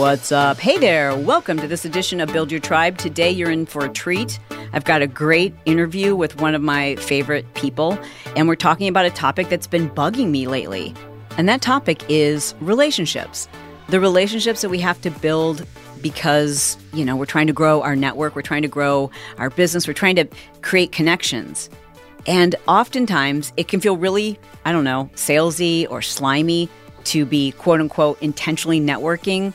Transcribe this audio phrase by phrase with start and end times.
[0.00, 0.58] What's up?
[0.58, 1.14] Hey there.
[1.14, 2.96] Welcome to this edition of Build Your Tribe.
[2.96, 4.40] Today you're in for a treat.
[4.72, 7.98] I've got a great interview with one of my favorite people,
[8.34, 10.94] and we're talking about a topic that's been bugging me lately.
[11.36, 13.46] And that topic is relationships.
[13.88, 15.66] The relationships that we have to build
[16.00, 19.86] because, you know, we're trying to grow our network, we're trying to grow our business,
[19.86, 20.26] we're trying to
[20.62, 21.68] create connections.
[22.26, 26.70] And oftentimes it can feel really, I don't know, salesy or slimy
[27.04, 29.52] to be quote unquote intentionally networking.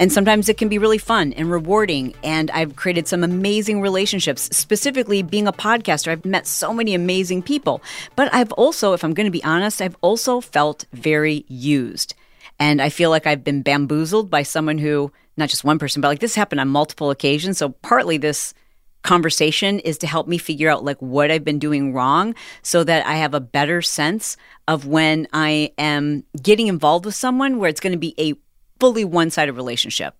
[0.00, 2.14] And sometimes it can be really fun and rewarding.
[2.24, 6.08] And I've created some amazing relationships, specifically being a podcaster.
[6.08, 7.82] I've met so many amazing people.
[8.16, 12.14] But I've also, if I'm going to be honest, I've also felt very used.
[12.58, 16.08] And I feel like I've been bamboozled by someone who, not just one person, but
[16.08, 17.58] like this happened on multiple occasions.
[17.58, 18.54] So partly this
[19.02, 23.06] conversation is to help me figure out like what I've been doing wrong so that
[23.06, 27.80] I have a better sense of when I am getting involved with someone where it's
[27.80, 28.34] going to be a
[28.80, 30.14] fully one-sided relationship.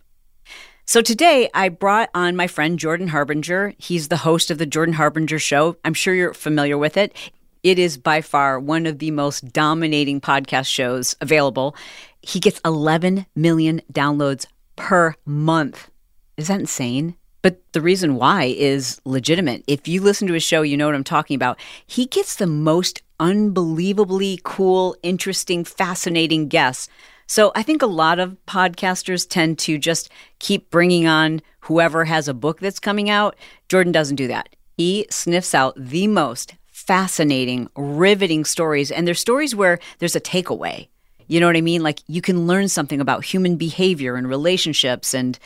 [0.85, 3.75] So today I brought on my friend Jordan Harbinger.
[3.79, 5.77] He's the host of the Jordan Harbinger show.
[5.85, 7.17] I'm sure you're familiar with it.
[7.63, 11.75] It is by far one of the most dominating podcast shows available.
[12.23, 14.47] He gets 11 million downloads
[14.77, 15.91] per month.
[16.37, 17.17] Is that insane?
[17.43, 19.65] But the reason why is legitimate.
[19.67, 21.59] If you listen to his show, you know what I'm talking about.
[21.87, 26.89] He gets the most unbelievably cool, interesting, fascinating guests.
[27.31, 32.27] So I think a lot of podcasters tend to just keep bringing on whoever has
[32.27, 33.37] a book that's coming out.
[33.69, 34.49] Jordan doesn't do that.
[34.77, 38.91] He sniffs out the most fascinating, riveting stories.
[38.91, 40.89] And they're stories where there's a takeaway.
[41.29, 41.85] You know what I mean?
[41.85, 45.39] Like you can learn something about human behavior and relationships and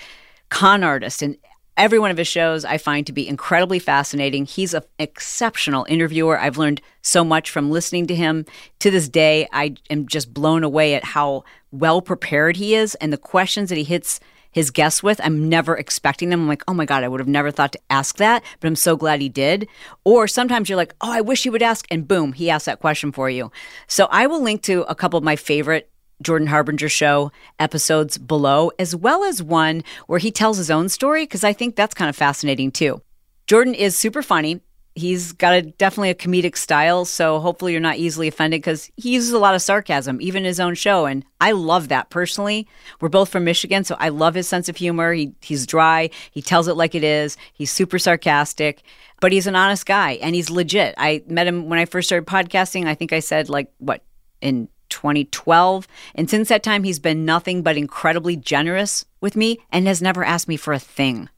[0.49, 1.37] con artists and
[1.77, 4.45] Every one of his shows I find to be incredibly fascinating.
[4.45, 6.39] He's an exceptional interviewer.
[6.39, 8.47] I've learned so much from listening to him.
[8.79, 13.13] To this day, I am just blown away at how well prepared he is and
[13.13, 14.21] the questions that he hits
[14.53, 15.21] his guests with.
[15.25, 16.43] I'm never expecting them.
[16.43, 18.77] I'm like, oh my God, I would have never thought to ask that, but I'm
[18.77, 19.67] so glad he did.
[20.05, 22.79] Or sometimes you're like, oh, I wish he would ask, and boom, he asked that
[22.79, 23.51] question for you.
[23.89, 25.91] So I will link to a couple of my favorite
[26.25, 31.23] Jordan Harbinger show episodes below, as well as one where he tells his own story,
[31.25, 33.03] because I think that's kind of fascinating too.
[33.47, 34.61] Jordan is super funny.
[34.97, 39.11] He's got a definitely a comedic style, so hopefully you're not easily offended because he
[39.11, 42.69] uses a lot of sarcasm, even his own show, and I love that personally.
[43.01, 45.13] We're both from Michigan, so I love his sense of humor.
[45.13, 47.37] He he's dry, he tells it like it is.
[47.53, 48.83] He's super sarcastic,
[49.21, 50.95] but he's an honest guy and he's legit.
[50.97, 52.87] I met him when I first started podcasting.
[52.87, 54.05] I think I said like what
[54.41, 55.87] in 2012.
[56.15, 60.25] And since that time, he's been nothing but incredibly generous with me and has never
[60.25, 61.29] asked me for a thing.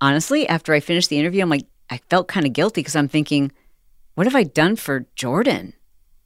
[0.00, 3.08] Honestly, after I finished the interview, I'm like, I felt kind of guilty because I'm
[3.08, 3.52] thinking,
[4.14, 5.72] what have I done for Jordan?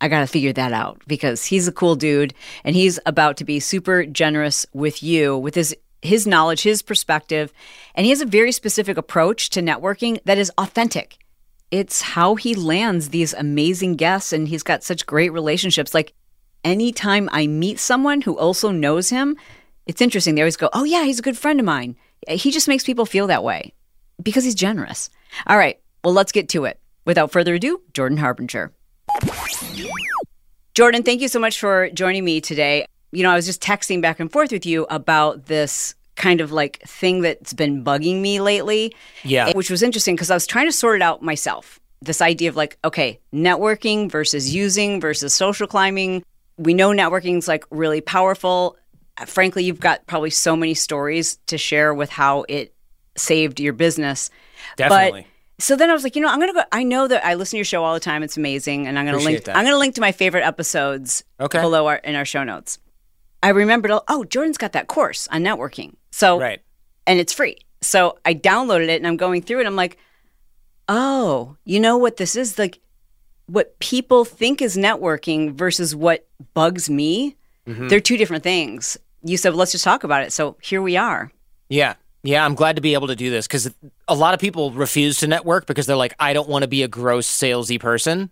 [0.00, 2.34] I got to figure that out because he's a cool dude
[2.64, 7.52] and he's about to be super generous with you with his his knowledge, his perspective,
[7.94, 11.18] and he has a very specific approach to networking that is authentic.
[11.70, 15.92] It's how he lands these amazing guests and he's got such great relationships.
[15.92, 16.14] Like
[16.64, 19.36] anytime I meet someone who also knows him,
[19.86, 20.34] it's interesting.
[20.34, 21.96] They always go, Oh, yeah, he's a good friend of mine.
[22.28, 23.72] He just makes people feel that way
[24.22, 25.10] because he's generous.
[25.46, 26.78] All right, well, let's get to it.
[27.04, 28.72] Without further ado, Jordan Harbinger.
[30.74, 32.86] Jordan, thank you so much for joining me today.
[33.12, 36.52] You know, I was just texting back and forth with you about this kind of
[36.52, 38.94] like thing that's been bugging me lately.
[39.24, 39.52] Yeah.
[39.54, 41.80] Which was interesting because I was trying to sort it out myself.
[42.02, 46.22] This idea of like, okay, networking versus using versus social climbing
[46.60, 48.76] we know networking is like really powerful.
[49.18, 52.74] Uh, frankly, you've got probably so many stories to share with how it
[53.16, 54.30] saved your business.
[54.76, 55.22] Definitely.
[55.22, 56.62] But, so then I was like, you know, I'm gonna go.
[56.72, 58.22] I know that I listen to your show all the time.
[58.22, 59.44] It's amazing, and I'm gonna Appreciate link.
[59.46, 59.56] that.
[59.56, 61.60] I'm gonna link to my favorite episodes Okay.
[61.60, 62.78] below our in our show notes.
[63.42, 63.90] I remembered.
[63.90, 65.94] Oh, oh, Jordan's got that course on networking.
[66.12, 66.60] So Right.
[67.06, 67.56] and it's free.
[67.82, 69.66] So I downloaded it and I'm going through it.
[69.66, 69.96] I'm like,
[70.88, 72.58] oh, you know what this is?
[72.58, 72.78] Like
[73.50, 77.36] what people think is networking versus what bugs me.
[77.66, 77.88] Mm-hmm.
[77.88, 78.96] They're two different things.
[79.22, 80.32] You said, well, let's just talk about it.
[80.32, 81.30] So here we are.
[81.68, 81.94] Yeah.
[82.22, 83.72] Yeah, I'm glad to be able to do this because
[84.06, 86.82] a lot of people refuse to network because they're like, I don't want to be
[86.82, 88.30] a gross salesy person.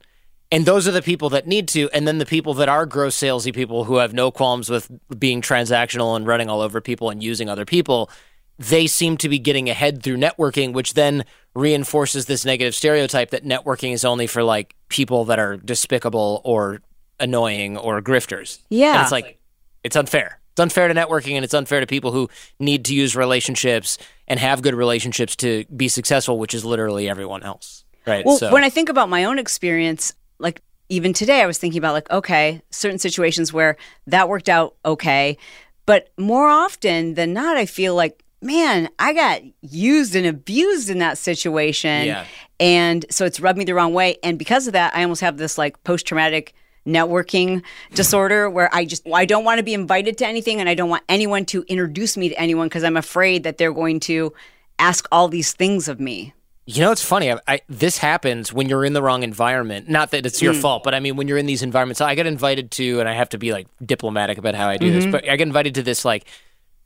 [0.50, 1.88] And those are the people that need to.
[1.90, 5.40] And then the people that are gross salesy people who have no qualms with being
[5.40, 8.10] transactional and running all over people and using other people,
[8.58, 11.24] they seem to be getting ahead through networking, which then
[11.54, 16.80] reinforces this negative stereotype that networking is only for like people that are despicable or
[17.20, 18.58] annoying or grifters.
[18.68, 18.94] Yeah.
[18.94, 19.38] And it's like,
[19.84, 20.40] it's unfair.
[20.52, 22.28] It's unfair to networking and it's unfair to people who
[22.58, 23.96] need to use relationships
[24.26, 27.84] and have good relationships to be successful, which is literally everyone else.
[28.06, 28.24] Right.
[28.24, 31.78] Well, so, when I think about my own experience, like even today, I was thinking
[31.78, 33.76] about like, okay, certain situations where
[34.06, 35.38] that worked out okay.
[35.86, 40.98] But more often than not, I feel like, man, I got used and abused in
[40.98, 42.06] that situation.
[42.06, 42.24] Yeah.
[42.60, 44.16] And so it's rubbed me the wrong way.
[44.22, 46.54] And because of that, I almost have this like post traumatic
[46.86, 47.62] networking
[47.94, 50.88] disorder where I just I don't want to be invited to anything and I don't
[50.88, 54.32] want anyone to introduce me to anyone because I'm afraid that they're going to
[54.78, 56.32] ask all these things of me.
[56.64, 57.32] You know, it's funny.
[57.32, 59.88] I, I, this happens when you're in the wrong environment.
[59.88, 60.60] Not that it's your mm.
[60.60, 63.14] fault, but I mean, when you're in these environments, I get invited to, and I
[63.14, 65.12] have to be like diplomatic about how I do this, mm-hmm.
[65.12, 66.26] but I get invited to this like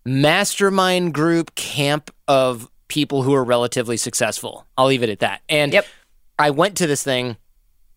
[0.05, 4.67] mastermind group camp of people who are relatively successful.
[4.77, 5.43] I'll leave it at that.
[5.49, 5.87] And Yep.
[6.39, 7.37] I went to this thing.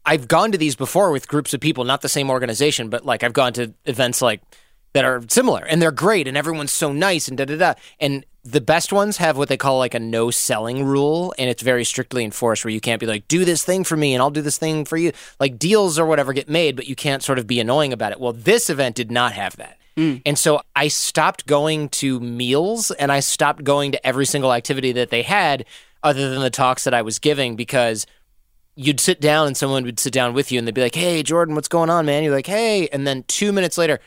[0.05, 3.23] I've gone to these before with groups of people, not the same organization, but like
[3.23, 4.41] I've gone to events like
[4.93, 7.73] that are similar and they're great and everyone's so nice and da da da.
[7.99, 11.63] And the best ones have what they call like a no selling rule and it's
[11.63, 14.29] very strictly enforced where you can't be like, do this thing for me and I'll
[14.29, 15.11] do this thing for you.
[15.39, 18.19] Like deals or whatever get made, but you can't sort of be annoying about it.
[18.19, 19.77] Well, this event did not have that.
[19.97, 20.21] Mm.
[20.25, 24.91] And so I stopped going to meals and I stopped going to every single activity
[24.93, 25.65] that they had
[26.03, 28.05] other than the talks that I was giving because
[28.75, 31.23] you'd sit down and someone would sit down with you and they'd be like, Hey,
[31.23, 32.23] Jordan, what's going on, man?
[32.23, 32.87] You're like, Hey.
[32.89, 33.99] And then two minutes later,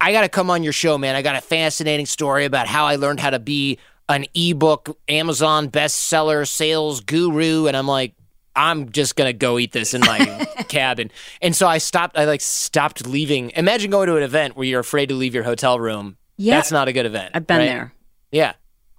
[0.00, 1.14] I got to come on your show, man.
[1.14, 3.78] I got a fascinating story about how I learned how to be
[4.08, 7.66] an ebook Amazon bestseller sales guru.
[7.66, 8.14] And I'm like,
[8.56, 10.18] I'm just gonna go eat this in my
[10.68, 11.10] cabin.
[11.40, 12.18] And so I stopped.
[12.18, 13.50] I like stopped leaving.
[13.50, 16.16] Imagine going to an event where you're afraid to leave your hotel room.
[16.36, 16.56] Yeah.
[16.56, 17.32] that's not a good event.
[17.34, 17.66] I've been right?
[17.66, 17.92] there.
[18.32, 18.52] Yeah,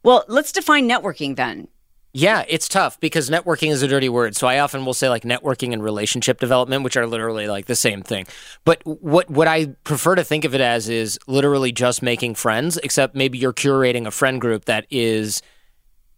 [0.04, 1.68] Well, let's define networking then.
[2.14, 2.44] yeah.
[2.48, 4.36] It's tough because networking is a dirty word.
[4.36, 7.76] So I often will say like networking and relationship development, which are literally like the
[7.76, 8.28] same thing.
[8.66, 12.78] But what what I prefer to think of it as is literally just making friends.
[12.78, 15.42] Except maybe you're curating a friend group that is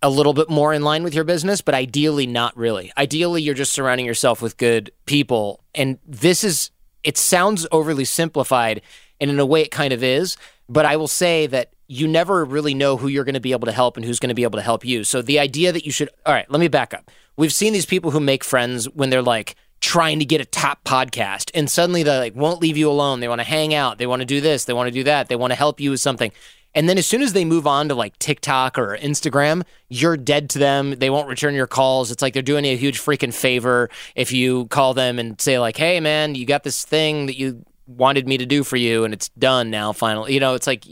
[0.03, 2.91] a little bit more in line with your business, but ideally not really.
[2.97, 5.63] Ideally, you're just surrounding yourself with good people.
[5.73, 6.71] And this is,
[7.03, 8.81] it sounds overly simplified,
[9.21, 10.35] and in a way it kind of is.
[10.67, 13.65] But I will say that you never really know who you're going to be able
[13.65, 15.05] to help and who's going to be able to help you.
[15.05, 17.09] So the idea that you should, all right, let me back up.
[17.37, 20.81] We've seen these people who make friends when they're like, trying to get a top
[20.85, 24.07] podcast and suddenly they like won't leave you alone they want to hang out they
[24.07, 25.99] want to do this they want to do that they want to help you with
[25.99, 26.31] something
[26.75, 30.49] and then as soon as they move on to like TikTok or Instagram, you're dead
[30.51, 30.91] to them.
[30.91, 32.11] They won't return your calls.
[32.11, 35.59] It's like they're doing you a huge freaking favor if you call them and say
[35.59, 39.03] like, "Hey man, you got this thing that you wanted me to do for you
[39.03, 40.85] and it's done now finally." You know, it's like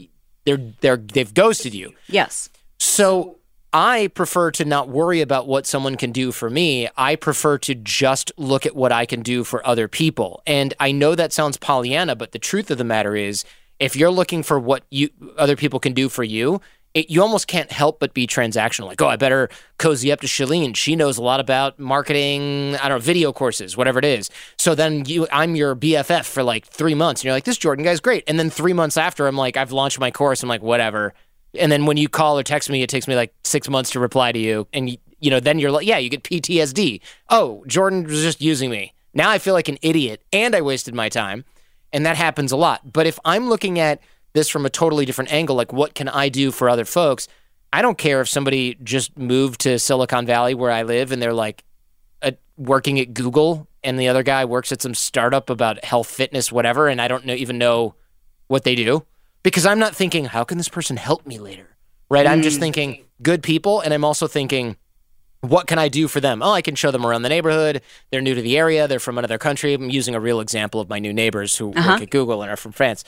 [0.44, 1.92] they're they're they've ghosted you.
[2.06, 2.48] Yes.
[2.78, 3.38] So
[3.72, 6.88] I prefer to not worry about what someone can do for me.
[6.96, 10.42] I prefer to just look at what I can do for other people.
[10.46, 13.44] And I know that sounds Pollyanna, but the truth of the matter is
[13.82, 16.60] if you're looking for what you other people can do for you,
[16.94, 18.86] it, you almost can't help but be transactional.
[18.86, 19.48] Like, oh, I better
[19.78, 20.76] cozy up to Chalene.
[20.76, 22.76] She knows a lot about marketing.
[22.76, 24.30] I don't know, video courses, whatever it is.
[24.56, 27.84] So then you, I'm your BFF for like three months, and you're like, this Jordan
[27.84, 28.22] guy's great.
[28.28, 30.44] And then three months after, I'm like, I've launched my course.
[30.44, 31.12] I'm like, whatever.
[31.58, 34.00] And then when you call or text me, it takes me like six months to
[34.00, 37.00] reply to you, and you, you know, then you're like, yeah, you get PTSD.
[37.30, 38.92] Oh, Jordan was just using me.
[39.12, 41.44] Now I feel like an idiot, and I wasted my time.
[41.92, 42.92] And that happens a lot.
[42.92, 44.00] But if I'm looking at
[44.32, 47.28] this from a totally different angle, like what can I do for other folks?
[47.72, 51.32] I don't care if somebody just moved to Silicon Valley where I live and they're
[51.32, 51.64] like
[52.22, 56.52] uh, working at Google and the other guy works at some startup about health, fitness,
[56.52, 57.94] whatever, and I don't know, even know
[58.48, 59.04] what they do
[59.42, 61.68] because I'm not thinking, how can this person help me later?
[62.08, 62.26] Right?
[62.26, 63.80] I'm just thinking good people.
[63.80, 64.76] And I'm also thinking,
[65.42, 66.42] what can I do for them?
[66.42, 67.82] Oh, I can show them around the neighborhood.
[68.10, 68.88] They're new to the area.
[68.88, 69.74] They're from another country.
[69.74, 71.92] I'm using a real example of my new neighbors who Uh-huh.
[71.92, 73.04] work at Google and are from France.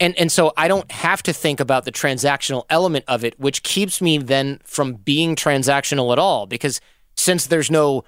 [0.00, 3.62] And and so I don't have to think about the transactional element of it, which
[3.62, 6.80] keeps me then from being transactional at all because
[7.16, 8.04] since there's no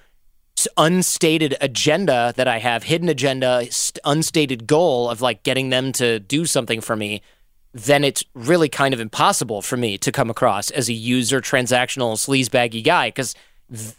[0.77, 6.19] unstated agenda that I have, hidden agenda, st- unstated goal of like getting them to
[6.19, 7.21] do something for me,
[7.73, 12.13] then it's really kind of impossible for me to come across as a user transactional
[12.15, 13.35] sleazebaggy guy because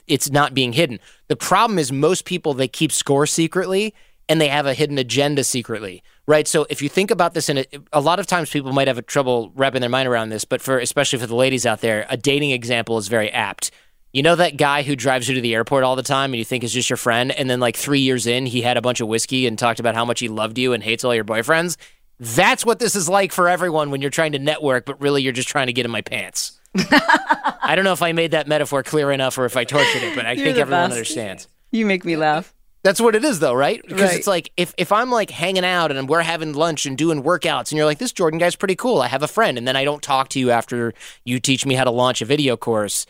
[0.06, 1.00] it's not being hidden.
[1.28, 3.94] The problem is most people they keep score secretly
[4.28, 6.48] and they have a hidden agenda secretly, right?
[6.48, 8.98] So if you think about this, in a, a lot of times people might have
[8.98, 12.06] a trouble wrapping their mind around this, but for especially for the ladies out there,
[12.08, 13.70] a dating example is very apt.
[14.12, 16.44] You know that guy who drives you to the airport all the time and you
[16.44, 19.00] think is just your friend, and then like three years in, he had a bunch
[19.00, 21.76] of whiskey and talked about how much he loved you and hates all your boyfriends?
[22.18, 25.34] That's what this is like for everyone when you're trying to network, but really you're
[25.34, 26.55] just trying to get in my pants.
[26.78, 30.14] I don't know if I made that metaphor clear enough or if I tortured it,
[30.14, 30.92] but I think everyone best.
[30.92, 31.48] understands.
[31.72, 32.52] You make me laugh.
[32.82, 33.82] That's what it is, though, right?
[33.82, 34.18] Because Right.
[34.18, 37.70] it's like if if I'm like hanging out and we're having lunch and doing workouts,
[37.70, 39.02] and you're like, "This Jordan guy's pretty cool.
[39.02, 41.74] I have a friend," and then I don't talk to you after you teach me
[41.74, 43.04] how to launch a video course.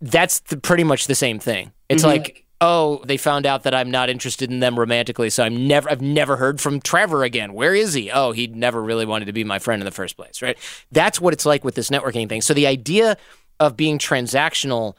[0.00, 1.70] That's the, pretty much the same thing.
[1.88, 2.10] It's mm-hmm.
[2.10, 5.90] like oh, they found out that I'm not interested in them romantically, so I'm never
[5.90, 7.54] I've never heard from Trevor again.
[7.54, 8.10] Where is he?
[8.10, 10.58] Oh, he never really wanted to be my friend in the first place, right?
[10.92, 12.42] That's what it's like with this networking thing.
[12.42, 13.16] So the idea
[13.58, 14.94] of being transactional,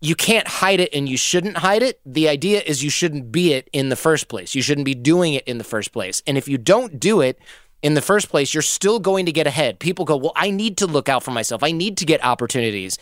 [0.00, 2.00] you can't hide it and you shouldn't hide it.
[2.04, 4.54] The idea is you shouldn't be it in the first place.
[4.54, 6.22] You shouldn't be doing it in the first place.
[6.26, 7.38] And if you don't do it,
[7.82, 9.80] in the first place, you're still going to get ahead.
[9.80, 11.64] People go, Well, I need to look out for myself.
[11.64, 12.96] I need to get opportunities.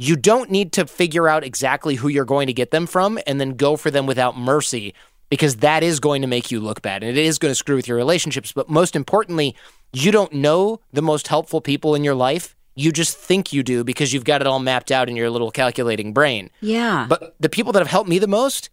[0.00, 3.40] You don't need to figure out exactly who you're going to get them from and
[3.40, 4.94] then go for them without mercy
[5.28, 7.74] because that is going to make you look bad and it is going to screw
[7.74, 8.52] with your relationships.
[8.52, 9.56] But most importantly,
[9.92, 12.54] you don't know the most helpful people in your life.
[12.76, 15.50] You just think you do because you've got it all mapped out in your little
[15.50, 16.50] calculating brain.
[16.60, 17.06] Yeah.
[17.08, 18.70] But the people that have helped me the most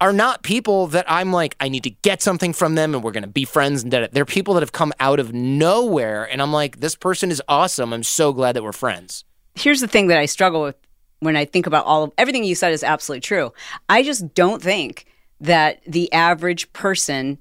[0.00, 3.12] are not people that I'm like, I need to get something from them and we're
[3.12, 3.84] going to be friends.
[3.84, 6.24] And they're people that have come out of nowhere.
[6.24, 7.92] And I'm like, this person is awesome.
[7.92, 10.76] I'm so glad that we're friends here's the thing that I struggle with
[11.20, 13.52] when I think about all of everything you said is absolutely true.
[13.88, 15.06] I just don't think
[15.40, 17.38] that the average person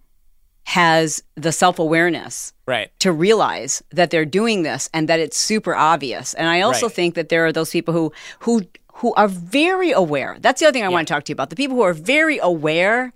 [0.65, 6.33] has the self-awareness right to realize that they're doing this and that it's super obvious.
[6.35, 6.95] And I also right.
[6.95, 10.37] think that there are those people who who who are very aware.
[10.39, 10.91] That's the other thing I yeah.
[10.91, 11.49] want to talk to you about.
[11.49, 13.11] The people who are very aware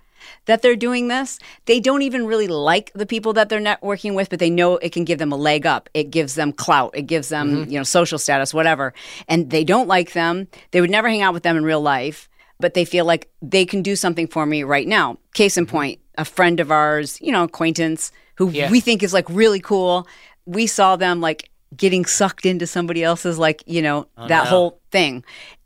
[0.48, 1.40] that they're doing this.
[1.66, 4.92] They don't even really like the people that they're networking with, but they know it
[4.92, 5.90] can give them a leg up.
[5.94, 6.92] It gives them clout.
[6.96, 7.72] It gives them, mm-hmm.
[7.72, 8.94] you know, social status, whatever.
[9.28, 10.48] And they don't like them.
[10.72, 12.28] They would never hang out with them in real life,
[12.60, 15.18] but they feel like they can do something for me right now.
[15.34, 15.76] Case in mm-hmm.
[15.76, 18.72] point, a friend of ours, you know, acquaintance who yeah.
[18.72, 20.08] we think is like really cool.
[20.46, 24.50] We saw them like getting sucked into somebody else's like, you know, oh, that no.
[24.50, 25.24] whole thing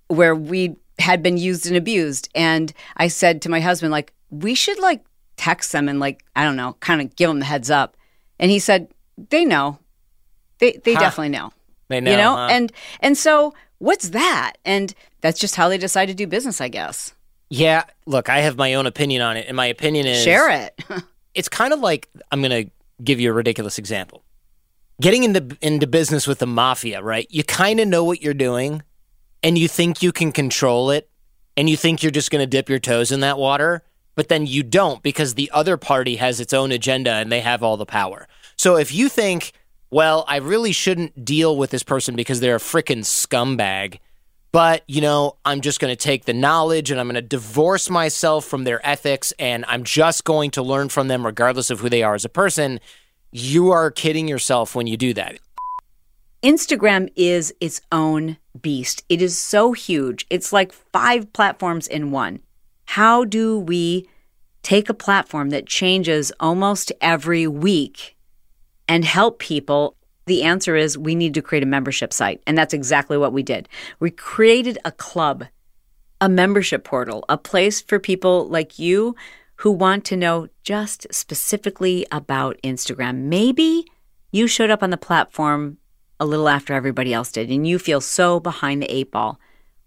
[0.07, 2.29] where we had been used and abused.
[2.33, 5.03] And I said to my husband, like, we should like
[5.38, 7.95] text them and like I don't know, kind of give them the heads up.
[8.39, 8.88] And he said
[9.29, 9.77] they know,
[10.59, 11.01] they they huh.
[11.01, 11.51] definitely know.
[11.89, 12.47] They know, you know, huh?
[12.51, 12.71] and
[13.01, 14.53] and so what's that?
[14.63, 17.13] And that's just how they decide to do business, I guess.
[17.50, 20.81] Yeah, look, I have my own opinion on it, and my opinion is share it.
[21.33, 22.71] it's kind of like I'm going to
[23.03, 24.23] give you a ridiculous example.
[25.01, 27.27] Getting into into business with the mafia, right?
[27.29, 28.83] You kind of know what you're doing,
[29.43, 31.09] and you think you can control it,
[31.57, 33.83] and you think you're just going to dip your toes in that water
[34.15, 37.63] but then you don't because the other party has its own agenda and they have
[37.63, 38.27] all the power.
[38.56, 39.53] So if you think,
[39.89, 44.00] well, I really shouldn't deal with this person because they're a freaking scumbag,
[44.51, 47.89] but you know, I'm just going to take the knowledge and I'm going to divorce
[47.89, 51.89] myself from their ethics and I'm just going to learn from them regardless of who
[51.89, 52.80] they are as a person,
[53.32, 55.39] you are kidding yourself when you do that.
[56.44, 59.03] Instagram is its own beast.
[59.10, 60.25] It is so huge.
[60.30, 62.41] It's like five platforms in one.
[62.91, 64.05] How do we
[64.63, 68.17] take a platform that changes almost every week
[68.86, 69.95] and help people?
[70.25, 72.43] The answer is we need to create a membership site.
[72.45, 73.69] And that's exactly what we did.
[74.01, 75.45] We created a club,
[76.19, 79.15] a membership portal, a place for people like you
[79.55, 83.19] who want to know just specifically about Instagram.
[83.19, 83.86] Maybe
[84.33, 85.77] you showed up on the platform
[86.19, 89.39] a little after everybody else did and you feel so behind the eight ball.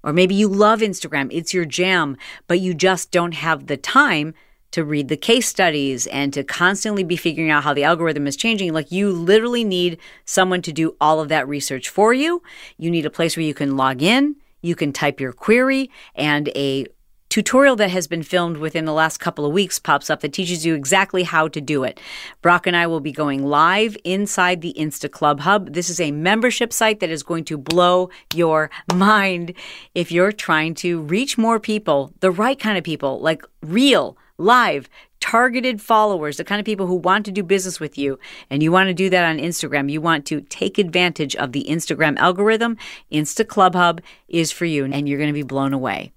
[0.04, 4.34] Or maybe you love Instagram, it's your jam, but you just don't have the time
[4.72, 8.36] to read the case studies and to constantly be figuring out how the algorithm is
[8.36, 8.72] changing.
[8.72, 12.42] Like you literally need someone to do all of that research for you.
[12.76, 16.48] You need a place where you can log in, you can type your query, and
[16.56, 16.86] a
[17.34, 20.64] tutorial that has been filmed within the last couple of weeks pops up that teaches
[20.64, 21.98] you exactly how to do it.
[22.42, 25.72] Brock and I will be going live inside the Insta Club Hub.
[25.72, 29.52] This is a membership site that is going to blow your mind
[29.96, 34.88] if you're trying to reach more people, the right kind of people, like real, live,
[35.18, 38.16] targeted followers, the kind of people who want to do business with you,
[38.48, 41.66] and you want to do that on Instagram, you want to take advantage of the
[41.68, 42.76] Instagram algorithm,
[43.10, 46.13] Insta Club Hub is for you, and you're going to be blown away.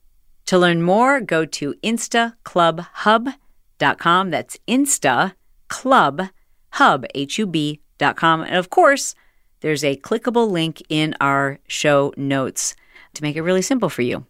[0.48, 4.32] To learn more, go to instaclubhub.com.
[4.32, 5.34] That's Insta
[5.68, 6.30] Club
[6.72, 8.42] Hub, H U B.com.
[8.42, 9.13] And of course,
[9.60, 12.77] there's a clickable link in our show notes
[13.16, 14.25] to make it really simple for you.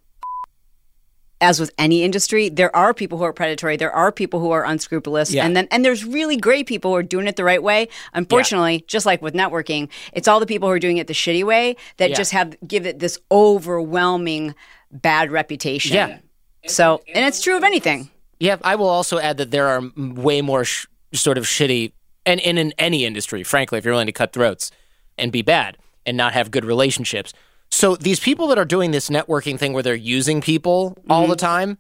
[1.40, 3.78] As with any industry, there are people who are predatory.
[3.78, 5.46] There are people who are unscrupulous, yeah.
[5.46, 7.90] and then and there's really great people who are doing it the right way.
[8.16, 8.86] Unfortunately, yeah.
[8.88, 11.76] just like with networking, it's all the people who are doing it the shitty way
[11.98, 12.16] that yeah.
[12.16, 14.56] just have give it this overwhelming
[14.92, 15.96] bad reputation.
[15.96, 16.20] Yeah.
[16.66, 18.10] So, and it's true of anything.
[18.40, 21.94] Yeah, I will also add that there are way more sh- sort of shitty,
[22.26, 24.72] and, and in any industry, frankly, if you're willing to cut throats
[25.18, 27.34] and be bad and not have good relationships.
[27.70, 31.12] So these people that are doing this networking thing where they're using people mm-hmm.
[31.12, 31.78] all the time,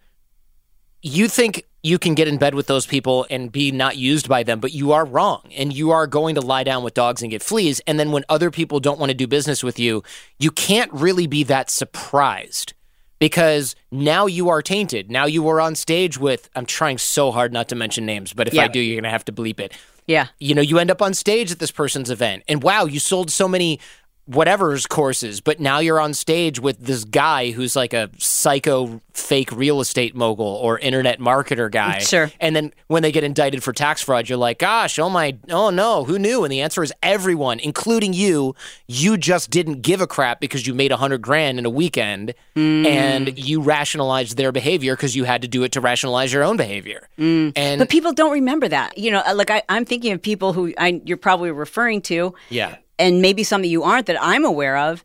[1.01, 4.43] you think you can get in bed with those people and be not used by
[4.43, 5.43] them, but you are wrong.
[5.55, 7.79] And you are going to lie down with dogs and get fleas.
[7.87, 10.03] And then when other people don't want to do business with you,
[10.39, 12.73] you can't really be that surprised
[13.19, 15.09] because now you are tainted.
[15.11, 18.47] Now you are on stage with, I'm trying so hard not to mention names, but
[18.47, 18.63] if Yeah.
[18.63, 19.73] I do, you're going to have to bleep it.
[20.05, 20.27] Yeah.
[20.39, 23.29] You know, you end up on stage at this person's event, and wow, you sold
[23.31, 23.79] so many
[24.27, 29.51] whatever's courses, but now you're on stage with this guy who's like a psycho fake
[29.51, 31.99] real estate mogul or internet marketer guy.
[31.99, 32.29] Sure.
[32.39, 35.69] And then when they get indicted for tax fraud, you're like, gosh, oh my, oh
[35.69, 36.43] no, who knew?
[36.43, 38.53] And the answer is everyone, including you.
[38.85, 42.33] You just didn't give a crap because you made a hundred grand in a weekend
[42.55, 42.85] mm.
[42.85, 46.57] and you rationalized their behavior because you had to do it to rationalize your own
[46.57, 47.07] behavior.
[47.17, 47.53] Mm.
[47.55, 48.97] And But people don't remember that.
[48.97, 52.35] You know, uh, like I, I'm thinking of people who I, you're probably referring to,
[52.49, 52.75] yeah.
[52.99, 55.03] And maybe some that you aren't that I'm aware of.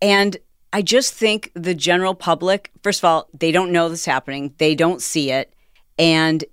[0.00, 0.36] And
[0.72, 4.74] I just think the general public, first of all, they don't know this happening, they
[4.74, 5.52] don't see it.
[5.98, 6.44] And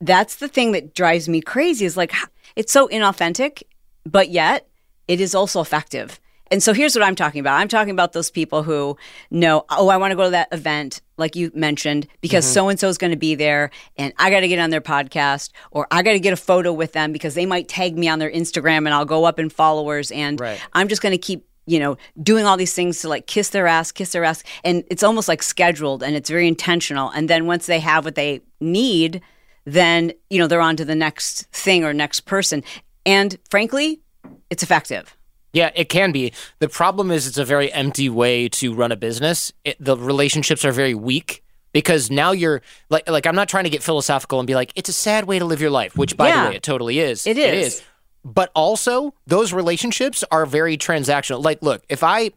[0.00, 2.12] that's the thing that drives me crazy is like,
[2.56, 3.62] it's so inauthentic,
[4.04, 4.66] but yet
[5.06, 6.18] it is also effective.
[6.50, 7.60] And so here's what I'm talking about.
[7.60, 8.96] I'm talking about those people who
[9.30, 12.78] know, oh, I want to go to that event, like you mentioned, because so and
[12.78, 15.86] so is going to be there and I got to get on their podcast or
[15.92, 18.30] I got to get a photo with them because they might tag me on their
[18.30, 20.10] Instagram and I'll go up in followers.
[20.10, 20.60] And Right.
[20.72, 23.68] I'm just going to keep, you know, doing all these things to like kiss their
[23.68, 24.42] ass, kiss their ass.
[24.64, 27.10] And it's almost like scheduled and it's very intentional.
[27.10, 29.20] And then once they have what they need,
[29.66, 32.64] then, you know, they're on to the next thing or next person.
[33.06, 34.00] And frankly,
[34.48, 35.16] it's effective.
[35.52, 36.32] Yeah, it can be.
[36.60, 39.52] The problem is it's a very empty way to run a business.
[39.64, 41.42] It, the relationships are very weak
[41.72, 44.88] because now you're like like I'm not trying to get philosophical and be like it's
[44.88, 46.44] a sad way to live your life, which by Yeah.
[46.44, 47.26] the way it totally is.
[47.26, 47.82] It is.
[48.24, 51.42] But also, those relationships are very transactional.
[51.42, 52.30] Like look, if I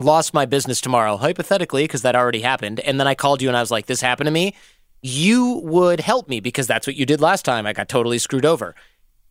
[0.00, 3.56] lost my business tomorrow, hypothetically, because that already happened, and then I called you and
[3.56, 4.54] I was like, this happened to me,
[5.02, 7.66] you would help me because that's what you did last time.
[7.66, 8.74] I got totally screwed over.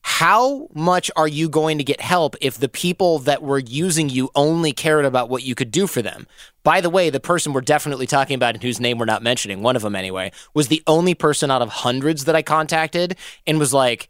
[0.09, 4.29] How much are you going to get help if the people that were using you
[4.35, 6.27] only cared about what you could do for them?
[6.63, 9.61] By the way, the person we're definitely talking about and whose name we're not mentioning,
[9.61, 13.59] one of them anyway, was the only person out of hundreds that I contacted and
[13.59, 14.07] was like,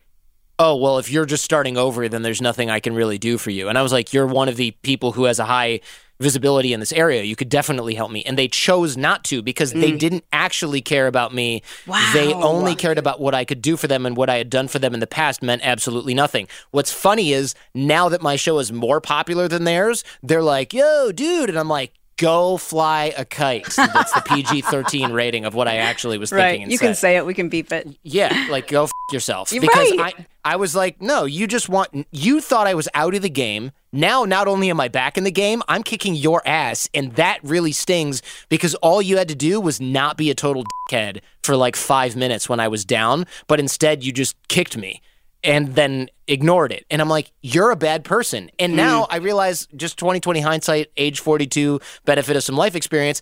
[0.59, 3.49] oh, well, if you're just starting over, then there's nothing I can really do for
[3.49, 3.67] you.
[3.67, 5.81] And I was like, you're one of the people who has a high
[6.19, 7.23] visibility in this area.
[7.23, 8.23] You could definitely help me.
[8.23, 9.97] And they chose not to because they mm-hmm.
[9.97, 11.61] didn't actually care about me.
[11.85, 12.09] Wow.
[12.13, 14.67] They only cared about what I could do for them and what I had done
[14.67, 16.47] for them in the past meant absolutely nothing.
[16.71, 21.11] What's funny is now that my show is more popular than theirs, they're like, yo,
[21.11, 21.49] dude.
[21.49, 23.67] And I'm like, go fly a kite.
[23.75, 26.45] That's the PG 13 rating of what I actually was thinking.
[26.45, 26.61] Right.
[26.61, 27.25] and You can say it.
[27.25, 27.87] We can beep it.
[28.03, 29.51] Yeah, like go f- yourself.
[29.51, 30.15] You're because right.
[30.17, 33.29] I I was like, no, you just want you thought I was out of the
[33.29, 33.71] game.
[33.91, 37.39] Now not only am I back in the game, I'm kicking your ass and that
[37.43, 41.57] really stings because all you had to do was not be a total dickhead for
[41.57, 45.01] like 5 minutes when I was down, but instead you just kicked me
[45.43, 46.85] and then ignored it.
[46.89, 48.49] And I'm like, you're a bad person.
[48.57, 49.07] And now Mm.
[49.09, 53.21] I realize just 2020 hindsight, age 42, benefit of some life experience,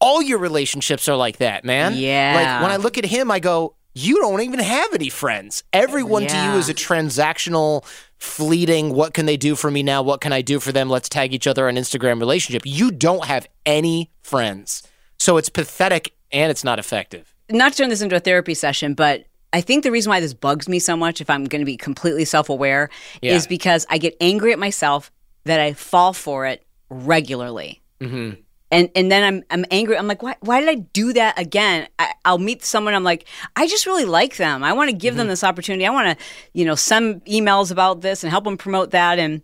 [0.00, 1.94] all your relationships are like that, man.
[1.96, 2.34] Yeah.
[2.36, 5.62] Like when I look at him, I go, you don't even have any friends.
[5.72, 7.84] Everyone to you is a transactional,
[8.18, 10.02] fleeting, what can they do for me now?
[10.02, 10.88] What can I do for them?
[10.90, 12.62] Let's tag each other on Instagram relationship.
[12.64, 14.82] You don't have any friends.
[15.18, 17.32] So it's pathetic and it's not effective.
[17.50, 20.34] not to turn this into a therapy session, but I think the reason why this
[20.34, 22.90] bugs me so much, if I'm going to be completely self aware,
[23.22, 23.34] Yeah.
[23.34, 25.12] is because I get angry at myself
[25.44, 27.80] that I fall for it regularly.
[28.00, 28.40] Mm-hmm.
[28.74, 29.96] And, and then I'm I'm angry.
[29.96, 31.86] I'm like, why, why did I do that again?
[31.98, 32.92] I, I'll meet someone.
[32.94, 34.62] I'm like, I just really like them.
[34.64, 35.18] I want to give Mm-hmm.
[35.18, 35.86] them this opportunity.
[35.86, 39.18] I want to, you know, send emails about this and help them promote that.
[39.18, 39.42] And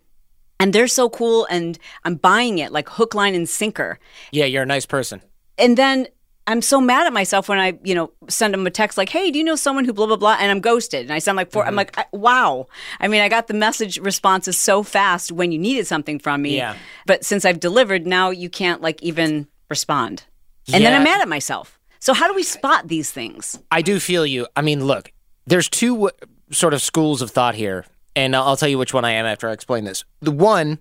[0.58, 1.46] and they're so cool.
[1.50, 3.98] And I'm buying it like hook, line, and sinker
[4.32, 5.22] Yeah, you're a nice person.
[5.58, 6.06] and then
[6.50, 9.30] I'm so mad at myself when I, you know, send them a text like, "Hey,
[9.30, 11.50] do you know someone who blah blah blah?" And I'm ghosted, and I sound like,
[11.50, 11.68] four, Mm-hmm.
[11.68, 12.66] I'm like, I, "Wow."
[12.98, 16.56] I mean, I got the message responses so fast when you needed something from me,
[16.56, 16.74] Yeah.
[17.06, 20.24] But since I've delivered, now you can't like even respond,
[20.72, 21.78] and then I'm mad at myself.
[22.00, 23.58] So how do we spot these things?
[23.70, 24.46] I do feel you.
[24.56, 25.12] I mean, look,
[25.46, 26.10] there's two w-
[26.50, 27.84] sort of schools of thought here,
[28.16, 30.04] and I'll tell you which one I am after I explain this.
[30.20, 30.78] The one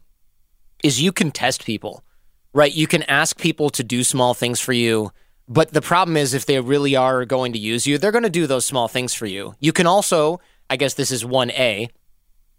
[0.84, 2.04] is you can test people,
[2.54, 2.74] right?
[2.74, 5.12] You can ask people to do small things for you,
[5.50, 8.30] but the problem is if they really are going to use you, they're going to
[8.30, 9.56] do those small things for you.
[9.60, 11.90] You can also, I guess this is 1A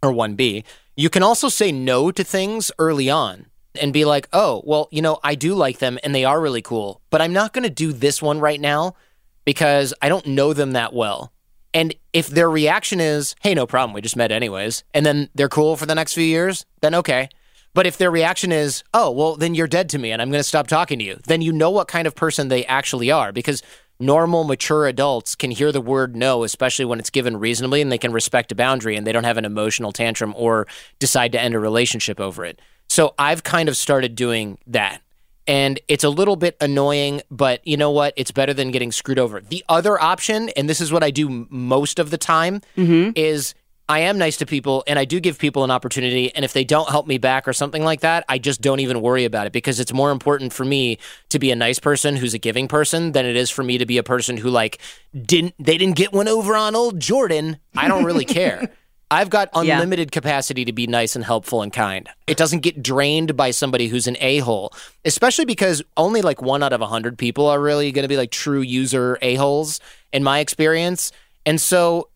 [0.02, 0.64] or 1B,
[0.96, 3.46] you can also say no to things early on
[3.80, 6.62] and be like, oh, well, you know, I do like them and they are really
[6.62, 8.96] cool, but I'm not going to do this one right now
[9.44, 11.32] because I don't know them that well.
[11.72, 15.48] And if their reaction is, hey, no problem, we just met anyways, and then they're
[15.48, 17.28] cool for the next few years, then okay.
[17.74, 20.40] But if their reaction is, oh, well, then you're dead to me and I'm going
[20.40, 23.30] to stop talking to you, then you know what kind of person they actually are
[23.32, 23.62] because
[24.00, 27.98] normal, mature adults can hear the word no, especially when it's given reasonably and they
[27.98, 30.66] can respect a boundary and they don't have an emotional tantrum or
[30.98, 32.60] decide to end a relationship over it.
[32.88, 35.00] So I've kind of started doing that.
[35.46, 38.14] And it's a little bit annoying, but you know what?
[38.16, 39.40] It's better than getting screwed over.
[39.40, 43.12] The other option, and this is what I do most of the time, Mm-hmm.
[43.16, 43.54] is
[43.90, 46.32] I am nice to people and I do give people an opportunity.
[46.36, 49.00] And if they don't help me back or something like that, I just don't even
[49.00, 50.98] worry about it because it's more important for me
[51.30, 53.86] to be a nice person who's a giving person than it is for me to
[53.86, 54.78] be a person who like
[55.20, 57.58] didn't they didn't get one over on old Jordan.
[57.76, 58.70] I don't really care.
[59.10, 59.74] I've got Yeah.
[59.74, 62.08] unlimited capacity to be nice and helpful and kind.
[62.28, 64.72] It doesn't get drained by somebody who's an a hole,
[65.04, 68.16] especially because only like one out of a hundred people are really going to be
[68.16, 69.80] like true user a holes
[70.12, 71.10] in my experience.
[71.44, 72.09] And so,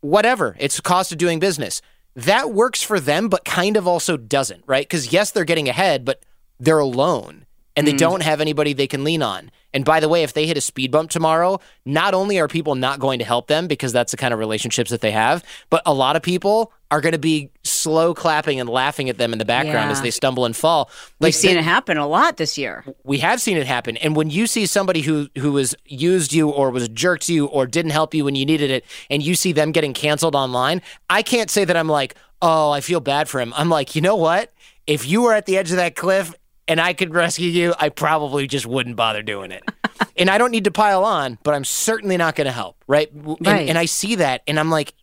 [0.00, 1.82] whatever, it's the cost of doing business.
[2.14, 4.86] That works for them, but kind of also doesn't, right?
[4.86, 6.22] Because yes, they're getting ahead, but
[6.58, 7.98] they're alone and they mm.
[7.98, 9.52] don't have anybody they can lean on.
[9.72, 12.74] And by the way, if they hit a speed bump tomorrow, not only are people
[12.74, 15.82] not going to help them because that's the kind of relationships that they have, but
[15.86, 19.38] a lot of people are going to be slow clapping and laughing at them in
[19.38, 19.92] the background Yeah.
[19.92, 20.90] as they stumble and fall.
[21.20, 22.82] We've seen it happen a lot this year.
[23.04, 23.98] we have seen it happen.
[23.98, 27.46] And when you see somebody who who was used you or was jerked to you
[27.46, 30.80] or didn't help you when you needed it, and you see them getting canceled online,
[31.10, 33.52] I can't say that I'm like, oh, I feel bad for him.
[33.56, 34.52] I'm like, you know what?
[34.86, 36.34] If you were at the edge of that cliff
[36.66, 39.62] and I could rescue you, I probably just wouldn't bother doing it.
[40.16, 43.10] and I don't need to pile on, but I'm certainly not going to help, right?
[43.12, 43.68] And, Right.
[43.68, 44.94] and I see that, and I'm like,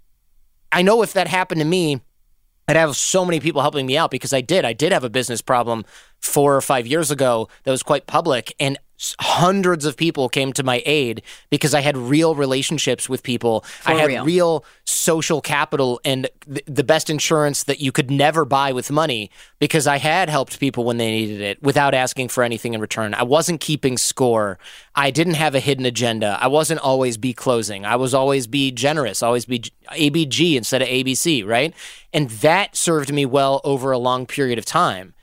[0.76, 2.02] I know if that happened to me,
[2.68, 4.66] I'd have so many people helping me out because I did.
[4.66, 5.86] I did have a business problem
[6.20, 8.78] four or five years ago that was quite public, and
[9.20, 13.66] hundreds of people came to my aid because I had real relationships with people.
[13.86, 14.26] I had real.
[14.26, 19.30] real social capital and th- the best insurance that you could never buy with money
[19.60, 23.14] because I had helped people when they needed it without asking for anything in return.
[23.14, 24.58] I wasn't keeping score.
[24.96, 26.38] I didn't have a hidden agenda.
[26.40, 27.86] I wasn't always be closing.
[27.86, 29.60] I was always be generous, always be
[29.92, 31.74] ABG instead of ABC, right?
[32.14, 35.16] And that served me well over a long period of time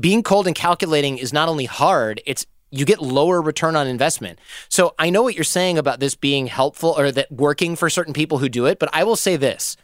[0.00, 4.38] being cold and calculating is not only hard, it's you get lower return on investment.
[4.68, 8.14] So I know what you're saying about this being helpful or that working for certain
[8.14, 9.76] people who do it, but I will say this.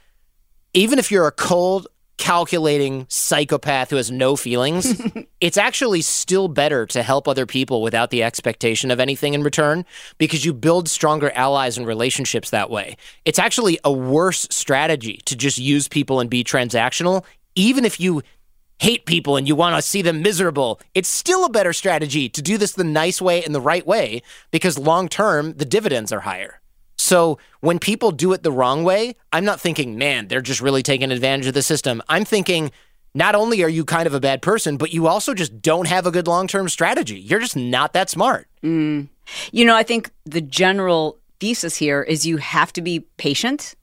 [0.74, 5.01] Even if you're a cold calculating psychopath who has no feelings,
[5.40, 9.85] it's actually still better to help other people without the expectation of anything in return
[10.16, 12.96] because you build stronger allies and relationships that way.
[13.24, 17.24] It's actually a worse strategy to just use people and be transactional,
[17.55, 18.22] even if you
[18.78, 20.80] hate people and you want to see them miserable.
[20.94, 24.22] It's still a better strategy to do this the nice way and the right way
[24.50, 26.60] because long term, the dividends are higher.
[26.96, 30.82] So when people do it the wrong way, I'm not thinking, man, they're just really
[30.82, 32.02] taking advantage of the system.
[32.08, 32.72] I'm thinking,
[33.14, 36.06] not only are you kind of a bad person, but you also just don't have
[36.06, 37.18] a good long term strategy.
[37.18, 38.48] You're just not that smart.
[38.62, 39.08] Mm.
[39.52, 43.74] You know, I think the general thesis here is you have to be patient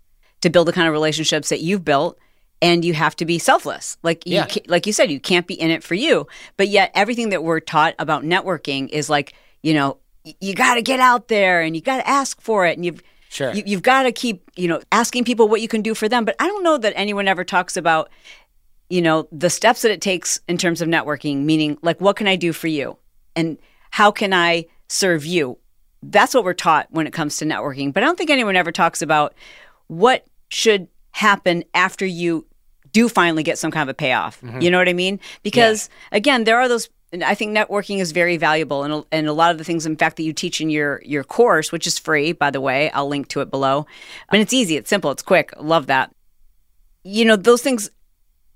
[0.42, 2.20] to build the kind of relationships that you've built
[2.62, 3.98] and you have to be selfless.
[4.04, 4.48] Like you Yeah.
[4.48, 6.28] ca- like you said you can't be in it for you.
[6.58, 9.98] But yet everything that we're taught about networking is like, you know,
[10.42, 13.02] you got to get out there and you got to ask for it and you've
[13.30, 13.54] Sure.
[13.54, 16.24] you, you've got to keep, you know, asking people what you can do for them.
[16.24, 18.10] But I don't know that anyone ever talks about
[18.90, 22.28] you know the steps that it takes in terms of networking meaning like what can
[22.28, 22.96] i do for you
[23.36, 23.58] and
[23.90, 25.58] how can i serve you
[26.04, 28.72] that's what we're taught when it comes to networking but i don't think anyone ever
[28.72, 29.34] talks about
[29.88, 32.46] what should happen after you
[32.92, 34.60] do finally get some kind of a payoff mm-hmm.
[34.60, 38.12] you know what i mean because again there are those and I think networking is
[38.12, 40.60] very valuable, and a, and a lot of the things, in fact, that you teach
[40.60, 43.86] in your your course, which is free, by the way, I'll link to it below.
[44.34, 45.54] And it's easy, it's simple, it's quick.
[45.58, 46.14] Love that.
[47.04, 47.90] You know, those things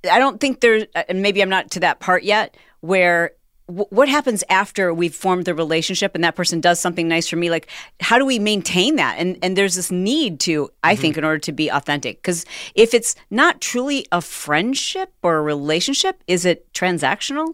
[0.09, 3.31] I don't think there's, and maybe I'm not to that part yet, where
[3.69, 7.49] what happens after we've formed the relationship and that person does something nice for me?
[7.49, 7.67] Like,
[7.99, 9.17] how do we maintain that?
[9.19, 11.19] And and there's this need to, I think, mm-hmm.
[11.19, 16.23] in order to be authentic, because if it's not truly a friendship or a relationship,
[16.27, 17.53] is it transactional?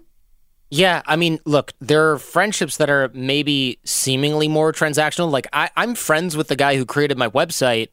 [0.71, 5.30] Yeah, I mean, look, there are friendships that are maybe seemingly more transactional.
[5.30, 7.89] Like I, I'm friends with the guy who created my website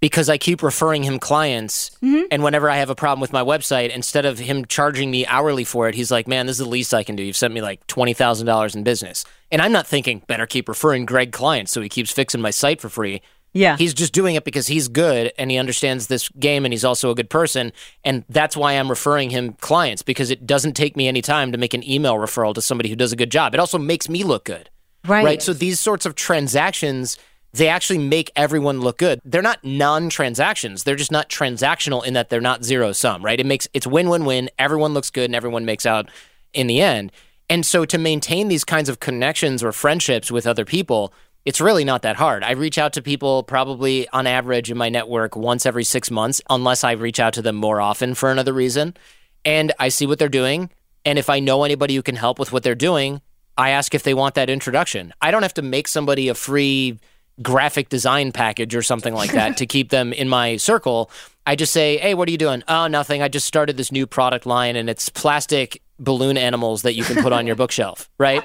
[0.00, 1.90] because I keep referring him clients.
[2.02, 2.26] Mm-hmm.
[2.30, 5.64] And whenever I have a problem with my website, instead of him charging me hourly
[5.64, 7.22] for it, he's like, "Man, this is the least I can do.
[7.22, 10.68] You've sent me like twenty thousand dollars in business." And I'm not thinking better keep
[10.68, 13.22] referring Greg clients so he keeps fixing my site for free.
[13.56, 13.76] Yeah.
[13.78, 17.10] He's just doing it because he's good and he understands this game and he's also
[17.10, 17.72] a good person.
[18.04, 21.58] And that's why I'm referring him clients because it doesn't take me any time to
[21.58, 23.54] make an email referral to somebody who does a good job.
[23.54, 24.68] It also makes me look good.
[25.06, 25.40] Right.
[25.42, 27.16] So these sorts of transactions,
[27.56, 29.20] they actually make everyone look good.
[29.24, 30.84] They're not non-transactions.
[30.84, 33.38] They're just not transactional in that they're not zero sum, right?
[33.38, 34.50] It makes it's win-win-win.
[34.58, 36.10] Everyone looks good and everyone makes out
[36.52, 37.12] in the end.
[37.48, 41.12] And so to maintain these kinds of connections or friendships with other people,
[41.44, 42.42] it's really not that hard.
[42.42, 46.40] I reach out to people probably on average in my network once every 6 months
[46.50, 48.96] unless I reach out to them more often for another reason.
[49.44, 50.70] And I see what they're doing,
[51.04, 53.20] and if I know anybody who can help with what they're doing,
[53.56, 55.14] I ask if they want that introduction.
[55.20, 56.98] I don't have to make somebody a free
[57.42, 61.10] graphic design package or something like that to keep them in my circle.
[61.46, 63.22] I just say, "Hey, what are you doing?" "Oh, nothing.
[63.22, 67.22] I just started this new product line and it's plastic balloon animals that you can
[67.22, 68.42] put on your bookshelf, right?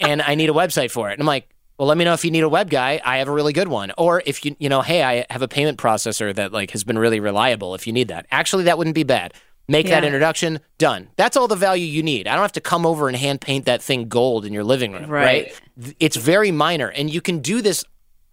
[0.00, 1.48] and I need a website for it." And I'm like,
[1.78, 3.00] well, let me know if you need a web guy.
[3.04, 3.92] I have a really good one.
[3.98, 6.98] Or if you, you know, hey, I have a payment processor that like has been
[6.98, 8.26] really reliable if you need that.
[8.30, 9.34] Actually, that wouldn't be bad.
[9.66, 10.00] Make yeah.
[10.00, 11.08] that introduction, done.
[11.16, 12.28] That's all the value you need.
[12.28, 14.92] I don't have to come over and hand paint that thing gold in your living
[14.92, 15.52] room, right?
[15.76, 15.94] right?
[15.98, 16.88] It's very minor.
[16.88, 17.82] And you can do this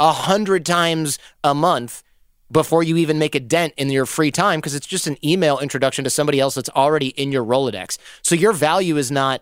[0.01, 2.01] a hundred times a month
[2.51, 5.59] before you even make a dent in your free time because it's just an email
[5.59, 7.97] introduction to somebody else that's already in your Rolodex.
[8.23, 9.41] So your value is not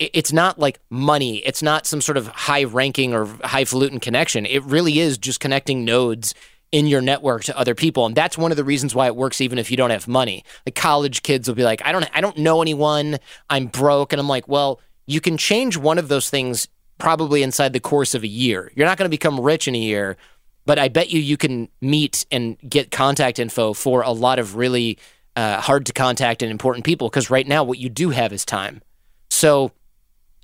[0.00, 1.36] it's not like money.
[1.44, 4.46] It's not some sort of high ranking or highfalutin connection.
[4.46, 6.34] It really is just connecting nodes
[6.72, 8.06] in your network to other people.
[8.06, 10.42] And that's one of the reasons why it works even if you don't have money.
[10.64, 13.18] Like college kids will be like, I don't I don't know anyone.
[13.50, 14.14] I'm broke.
[14.14, 16.66] And I'm like, well, you can change one of those things
[17.00, 18.70] probably inside the course of a year.
[18.74, 20.16] You're not going to become rich in a year,
[20.66, 24.56] but I bet you you can meet and get contact info for a lot of
[24.56, 24.98] really
[25.36, 28.44] uh, hard to contact and important people because right now what you do have is
[28.44, 28.82] time.
[29.30, 29.72] So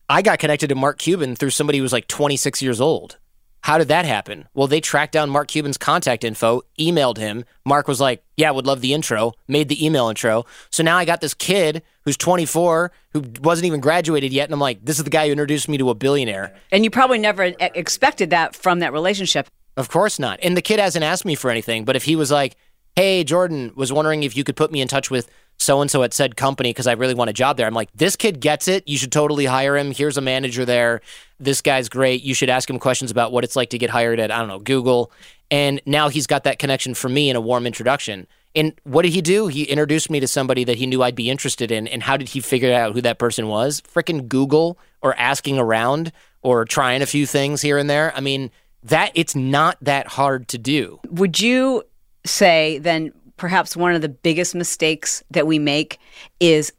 [0.09, 3.19] I got connected to Mark Cuban through somebody who was like 26 years old.
[3.67, 4.47] How did that happen?
[4.55, 7.45] Well, they tracked down Mark Cuban's contact info, emailed him.
[7.65, 10.47] Mark was like, Yeah, would love the intro, made the email intro.
[10.71, 14.45] So now I got this kid who's 24 who wasn't even graduated yet.
[14.45, 16.55] And I'm like, This is the guy who introduced me to a billionaire.
[16.71, 19.49] And you probably never expected that from that relationship.
[19.77, 20.39] Of course not.
[20.45, 21.85] And the kid hasn't asked me for anything.
[21.85, 22.55] But if he was like,
[22.95, 26.03] Hey, Jordan, was wondering if you could put me in touch with so and so
[26.03, 27.67] at said company because I really want a job there.
[27.67, 28.87] I'm like, this kid gets it.
[28.87, 29.91] You should totally hire him.
[29.91, 31.01] Here's a manager there.
[31.41, 32.23] This guy's great.
[32.23, 34.49] You should ask him questions about what it's like to get hired at, I don't
[34.49, 35.11] know, Google.
[35.51, 38.27] And now he's got that connection for me in a warm introduction.
[38.55, 39.49] And what did he do?
[39.49, 41.87] He introduced me to somebody that he knew I'd be interested in.
[41.87, 43.83] And how did he figure out who that person was?
[43.83, 46.11] Freaking Google or asking around
[46.43, 48.15] or trying a few things here and there.
[48.17, 48.51] I mean,
[48.83, 51.01] that it's not that hard to do.
[51.11, 51.83] Would you
[52.25, 55.99] say then perhaps one of the biggest mistakes that we make
[56.41, 56.73] is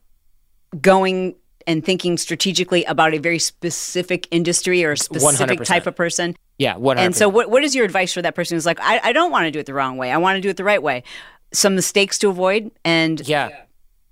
[0.82, 1.36] going
[1.67, 5.65] and thinking strategically about a very specific industry or a specific 100%.
[5.65, 6.36] type of person.
[6.58, 6.98] Yeah, 100%.
[6.98, 9.32] And so, what, what is your advice for that person who's like, I, I don't
[9.32, 10.12] want to do it the wrong way.
[10.12, 11.04] I want to do it the right way.
[11.52, 13.50] Some mistakes to avoid, and yeah,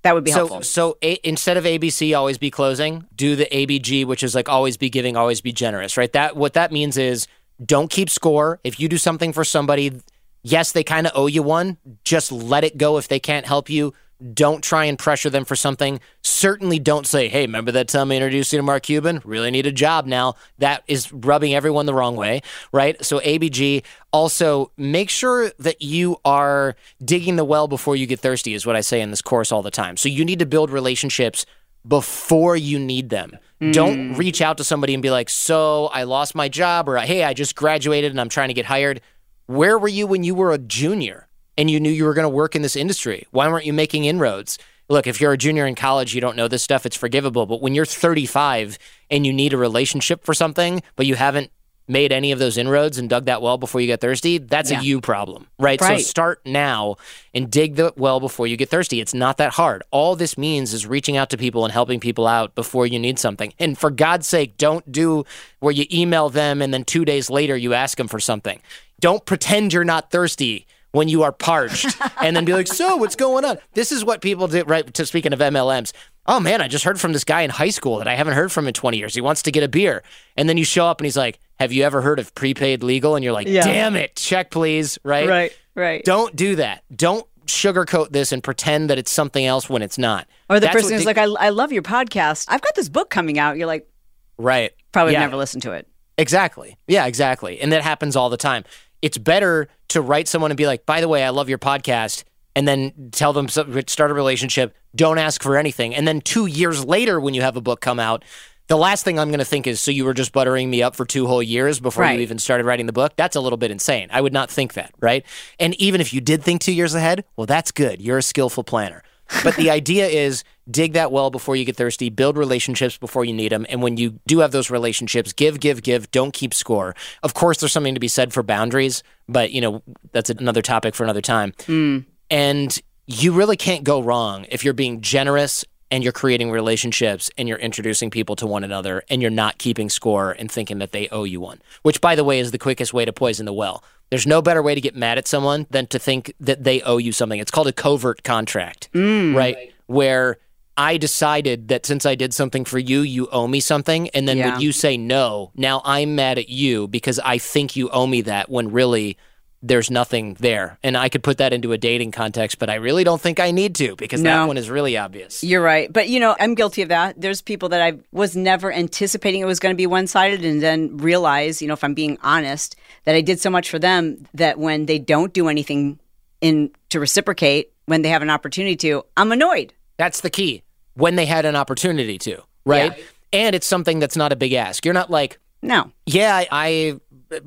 [0.02, 0.62] that would be so, helpful.
[0.62, 3.06] So, a, instead of ABC, always be closing.
[3.14, 5.96] Do the ABG, which is like always be giving, always be generous.
[5.96, 6.12] Right.
[6.12, 7.26] That what that means is
[7.64, 8.60] don't keep score.
[8.64, 10.00] If you do something for somebody
[10.46, 11.76] Yes, they kind of owe you one.
[12.04, 13.94] Just let it go if they can't help you.
[14.32, 16.00] Don't try and pressure them for something.
[16.22, 19.20] Certainly don't say, hey, remember that time I introduced you to Mark Cuban?
[19.24, 20.36] Really need a job now.
[20.58, 23.04] That is rubbing everyone the wrong way, right?
[23.04, 23.82] So, ABG,
[24.12, 28.76] also make sure that you are digging the well before you get thirsty, is what
[28.76, 29.96] I say in this course all the time.
[29.96, 31.44] So, you need to build relationships
[31.86, 33.36] before you need them.
[33.60, 33.72] Mm.
[33.72, 37.24] Don't reach out to somebody and be like, so I lost my job, or hey,
[37.24, 39.00] I just graduated and I'm trying to get hired
[39.46, 42.28] where were you when you were a junior and you knew you were going to
[42.28, 43.26] work in this industry?
[43.30, 44.58] Why weren't you making inroads?
[44.88, 47.46] Look, if you're a junior in college, you don't know this stuff, it's forgivable.
[47.46, 48.78] But when you're 35
[49.10, 51.50] and you need a relationship for something, but you haven't
[51.88, 54.80] made any of those inroads and dug that well before you get thirsty, that's yeah.
[54.80, 55.80] a you problem, right?
[55.80, 56.00] right?
[56.00, 56.96] So start now
[57.32, 59.00] and dig the well before you get thirsty.
[59.00, 59.82] It's not that hard.
[59.90, 63.18] All this means is reaching out to people and helping people out before you need
[63.18, 63.52] something.
[63.58, 65.24] And for God's sake, don't do
[65.60, 68.60] where you email them and then two days later you ask them for something.
[69.00, 73.16] Don't pretend you're not thirsty when you are parched and then be like, so what's
[73.16, 73.58] going on?
[73.74, 74.92] This is what people do, right?
[74.94, 75.92] To speaking of MLMs.
[76.28, 78.50] Oh man, I just heard from this guy in high school that I haven't heard
[78.50, 79.14] from in 20 years.
[79.14, 80.02] He wants to get a beer.
[80.36, 83.14] And then you show up and he's like, have you ever heard of prepaid legal?
[83.14, 83.64] And you're like, yeah.
[83.64, 85.28] damn it, check please, right?
[85.28, 86.04] Right, right.
[86.04, 86.82] Don't do that.
[86.94, 90.26] Don't sugarcoat this and pretend that it's something else when it's not.
[90.50, 92.46] Or the That's person who's they- like, I, I love your podcast.
[92.48, 93.56] I've got this book coming out.
[93.56, 93.88] You're like,
[94.36, 94.72] right.
[94.92, 95.20] Probably yeah.
[95.20, 95.86] never listened to it.
[96.18, 96.76] Exactly.
[96.88, 97.60] Yeah, exactly.
[97.60, 98.64] And that happens all the time
[99.02, 102.24] it's better to write someone and be like, by the way, I love your podcast,
[102.56, 104.74] and then tell them start a relationship.
[104.96, 108.00] Don't ask for anything, and then two years later, when you have a book come
[108.00, 108.24] out.
[108.68, 110.96] The last thing I'm going to think is, so you were just buttering me up
[110.96, 112.16] for two whole years before right.
[112.16, 113.12] you even started writing the book?
[113.14, 114.08] That's a little bit insane.
[114.10, 115.24] I would not think that, right?
[115.60, 118.02] And even if you did think two years ahead, well, that's good.
[118.02, 119.04] You're a skillful planner.
[119.44, 123.32] But the idea is dig that well before you get thirsty, build relationships before you
[123.32, 123.66] need them.
[123.68, 126.96] And when you do have those relationships, give, give, give, don't keep score.
[127.22, 130.96] Of course, there's something to be said for boundaries, but you know, that's another topic
[130.96, 131.52] for another time.
[131.66, 132.04] Mm.
[132.30, 137.48] And you really can't go wrong if you're being generous and you're creating relationships and
[137.48, 141.08] you're introducing people to one another and you're not keeping score and thinking that they
[141.10, 143.84] owe you one, which, by the way, is the quickest way to poison the well.
[144.10, 146.98] There's no better way to get mad at someone than to think that they owe
[146.98, 147.38] you something.
[147.40, 149.34] It's called a covert contract, mm.
[149.34, 149.72] right?
[149.86, 150.38] Where
[150.76, 154.08] I decided that since I did something for you, you owe me something.
[154.10, 154.52] And then Yeah.
[154.52, 158.20] when you say no, now I'm mad at you because I think you owe me
[158.22, 159.16] that when really
[159.62, 160.78] there's nothing there.
[160.82, 163.50] And I could put that into a dating context, but I really don't think I
[163.50, 165.42] need to because that one is really obvious.
[165.42, 165.92] You're right.
[165.92, 167.20] But, you know, I'm guilty of that.
[167.20, 170.62] There's people that I was never anticipating it was going to be one sided and
[170.62, 174.26] then realize, you know, if I'm being honest, that I did so much for them
[174.34, 175.98] that when they don't do anything
[176.40, 179.72] in to reciprocate, when they have an opportunity to, I'm annoyed.
[179.96, 180.62] That's the key.
[180.94, 182.96] When they had an opportunity to, right?
[182.96, 183.04] Yeah.
[183.32, 184.84] And it's something that's not a big ask.
[184.84, 185.90] You're not like, No.
[186.06, 187.00] yeah, I, I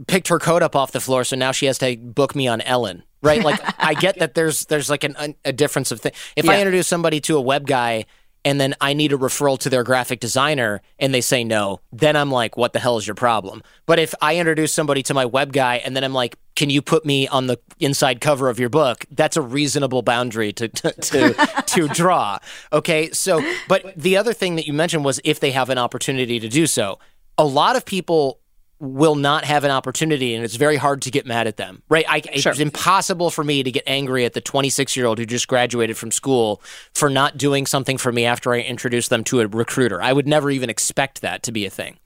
[0.08, 2.62] picked her coat up off the floor, so now she has to book me on
[2.62, 3.44] Ellen, right?
[3.44, 6.14] Like, I get that there's there's like an, a difference of thing.
[6.36, 8.06] If I introduce somebody to a web guy
[8.46, 12.16] and then I need a referral to their graphic designer and they say no, then
[12.16, 13.62] I'm like, what the hell is your problem?
[13.86, 16.82] But if I introduce somebody to my web guy and then I'm like, can you
[16.82, 19.06] put me on the inside cover of your book?
[19.12, 22.40] That's a reasonable boundary to to to, to draw.
[22.72, 26.40] Okay, so but the other thing that you mentioned was if they have an opportunity
[26.40, 27.00] to do so.
[27.38, 28.40] A lot of people
[28.80, 32.06] will not have an opportunity and it's very hard to get mad at them right
[32.08, 32.52] I, Sure.
[32.52, 35.98] it's impossible for me to get angry at the 26 year old who just graduated
[35.98, 36.62] from school
[36.94, 40.28] for not doing something for me after i introduced them to a recruiter i would
[40.28, 41.98] never even expect that to be a thing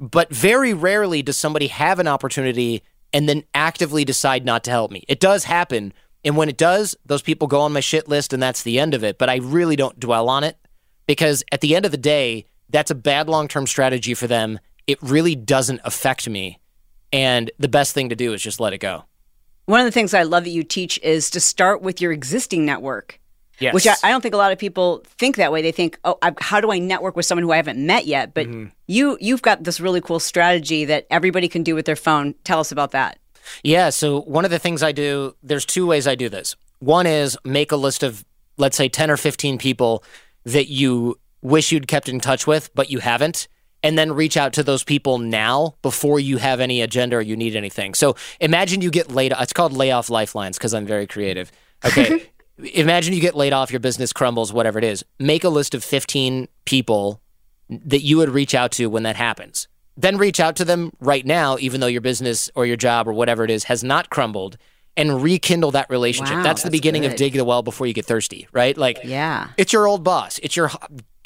[0.00, 4.90] but very rarely does somebody have an opportunity and then actively decide not to help
[4.90, 5.92] me it does happen
[6.24, 8.94] and when it does those people go on my shit list and that's the end
[8.94, 10.56] of it but i really don't dwell on it
[11.06, 14.58] because at the end of the day, that's a bad long term strategy for them.
[14.86, 16.58] It really doesn't affect me.
[17.12, 19.04] And the best thing to do is just let it go.
[19.66, 22.64] One of the things I love that you teach is to start with your existing
[22.64, 23.20] network.
[23.58, 23.72] Yes.
[23.72, 25.62] Which I, I don't think a lot of people think that way.
[25.62, 28.34] They think, "Oh, I, how do I network with someone who I haven't met yet?"
[28.34, 28.66] But Mm-hmm.
[28.86, 32.34] you you've got this really cool strategy that everybody can do with their phone.
[32.44, 33.18] Tell us about that.
[33.64, 33.88] Yeah.
[33.90, 36.54] So one of the things I do, there's two ways I do this.
[36.80, 38.26] One is make a list of,
[38.58, 40.04] let's say, 10 or 15 people
[40.44, 43.48] that you wish you'd kept in touch with, but you haven't.
[43.82, 47.36] And then reach out to those people now before you have any agenda or you
[47.36, 47.94] need anything.
[47.94, 49.32] So imagine you get laid.
[49.32, 49.42] Off.
[49.42, 51.52] It's called layoff lifelines because I'm very creative.
[51.84, 52.30] Okay.
[52.58, 55.04] imagine you get laid off, your business crumbles, whatever it is.
[55.18, 57.20] Make a list of 15 people
[57.68, 59.68] that you would reach out to when that happens.
[59.96, 63.12] Then reach out to them right now, even though your business or your job or
[63.12, 64.56] whatever it is has not crumbled,
[64.96, 66.36] and rekindle that relationship.
[66.36, 68.76] Wow, that's the that's beginning of dig the well before you get thirsty, right?
[68.76, 69.48] Like, Yeah.
[69.58, 70.38] it's your old boss.
[70.42, 70.70] It's your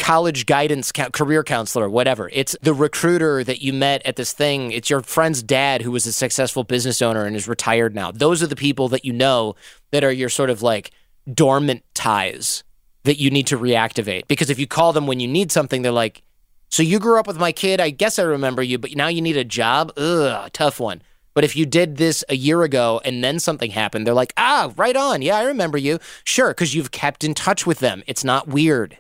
[0.01, 2.31] college guidance, career counselor, whatever.
[2.33, 4.73] It's the recruiter that you met at this thing.
[4.73, 8.11] It's your friend's dad who was a successful business owner and is retired now.
[8.11, 9.55] Those are the people that you know
[9.93, 10.91] that are your sort of like
[11.33, 12.65] dormant ties
[13.05, 14.27] that you need to reactivate.
[14.27, 16.23] Because if you call them when you need something, they're like,
[16.71, 17.81] so you grew up with my kid.
[17.81, 19.93] I guess I remember you, but now you need a job.
[19.97, 21.03] Ugh, tough one.
[21.35, 24.73] But if you did this a year ago and then something happened, they're like, ah,
[24.77, 25.21] right on.
[25.23, 25.99] Yeah, I remember you.
[26.25, 28.03] Sure, because you've kept in touch with them.
[28.07, 28.99] It's not weird.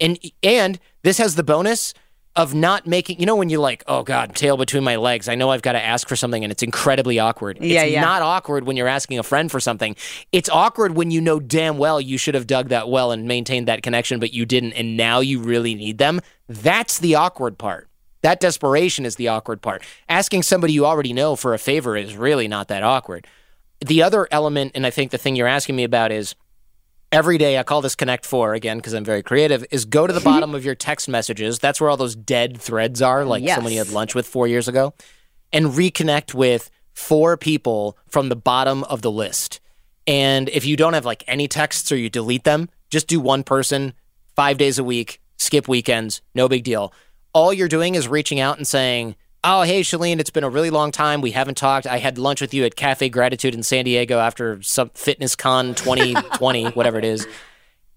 [0.00, 1.94] And and this has the bonus
[2.36, 5.28] of not making you know when you're like, oh God, tail between my legs.
[5.28, 7.58] I know I've got to ask for something and it's incredibly awkward.
[7.60, 8.00] Yeah, it's yeah.
[8.00, 9.96] not awkward when you're asking a friend for something.
[10.32, 13.68] It's awkward when you know damn well you should have dug that well and maintained
[13.68, 16.20] that connection, but you didn't, and now you really need them.
[16.48, 17.88] That's the awkward part.
[18.22, 19.82] That desperation is the awkward part.
[20.08, 23.26] Asking somebody you already know for a favor is really not that awkward.
[23.80, 26.34] The other element, and I think the thing you're asking me about is
[27.12, 29.64] every day I call this Connect Four again because I'm very creative.
[29.70, 31.58] Is go to the bottom of your text messages.
[31.58, 33.56] That's where all those dead threads are, like Yes.
[33.56, 34.94] someone you had lunch with four years ago,
[35.52, 39.60] and reconnect with four people from the bottom of the list.
[40.06, 43.44] And if you don't have like any texts or you delete them, just do one
[43.44, 43.92] person
[44.34, 46.92] five days a week, skip weekends, no big deal.
[47.32, 50.68] All you're doing is reaching out and saying, Oh, hey, Chalene, it's been a really
[50.68, 51.22] long time.
[51.22, 51.86] We haven't talked.
[51.86, 55.74] I had lunch with you at Cafe Gratitude in San Diego after some Fitness Con
[55.76, 57.26] 2020, whatever it is.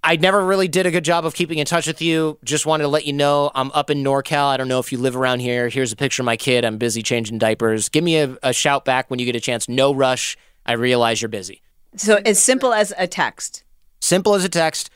[0.06, 2.38] I never really did a good job of keeping in touch with you.
[2.45, 4.47] Just wanted to let you know I'm up in NorCal.
[4.47, 5.67] I don't know if you live around here.
[5.67, 6.63] Here's a picture of my kid.
[6.63, 7.89] I'm busy changing diapers.
[7.89, 9.67] Give me a, a shout back when you get a chance.
[9.67, 10.38] No rush.
[10.65, 11.62] I realize you're busy.
[11.97, 13.63] So as simple as a text.
[13.99, 14.89] Simple as a text.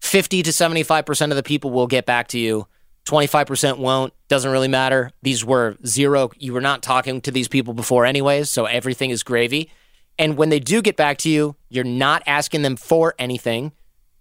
[0.00, 2.66] 50 to 75% of the people will get back to you.
[3.10, 4.12] 25% won't.
[4.28, 5.10] Doesn't really matter.
[5.22, 6.30] These were zero.
[6.38, 9.70] You were not talking to these people before, anyways, so everything is gravy.
[10.16, 13.72] And when they do get back to you, you're not asking them for anything.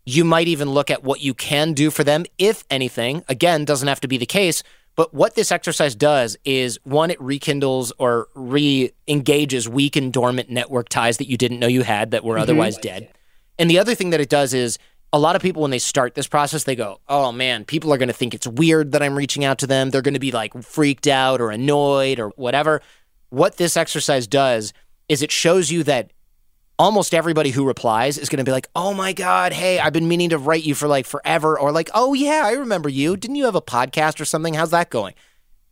[0.05, 3.23] You might even look at what you can do for them, if anything.
[3.29, 4.63] Again, doesn't have to be the case.
[4.95, 10.49] But what this exercise does is one, it rekindles or re engages weak and dormant
[10.49, 12.43] network ties that you didn't know you had that were mm-hmm.
[12.43, 13.09] otherwise dead.
[13.59, 14.79] And the other thing that it does is
[15.11, 17.97] a lot of people, when they start this process, they go, oh man, people are
[17.97, 19.89] going to think it's weird that I'm reaching out to them.
[19.89, 22.81] They're going to be like freaked out or annoyed or whatever.
[23.29, 24.71] What this exercise does
[25.07, 26.11] is it shows you that
[26.77, 30.07] almost everybody who replies is going to be like, "Oh my god, hey, I've been
[30.07, 33.17] meaning to write you for like forever," or like, "Oh yeah, I remember you.
[33.17, 34.53] Didn't you have a podcast or something?
[34.53, 35.13] How's that going?"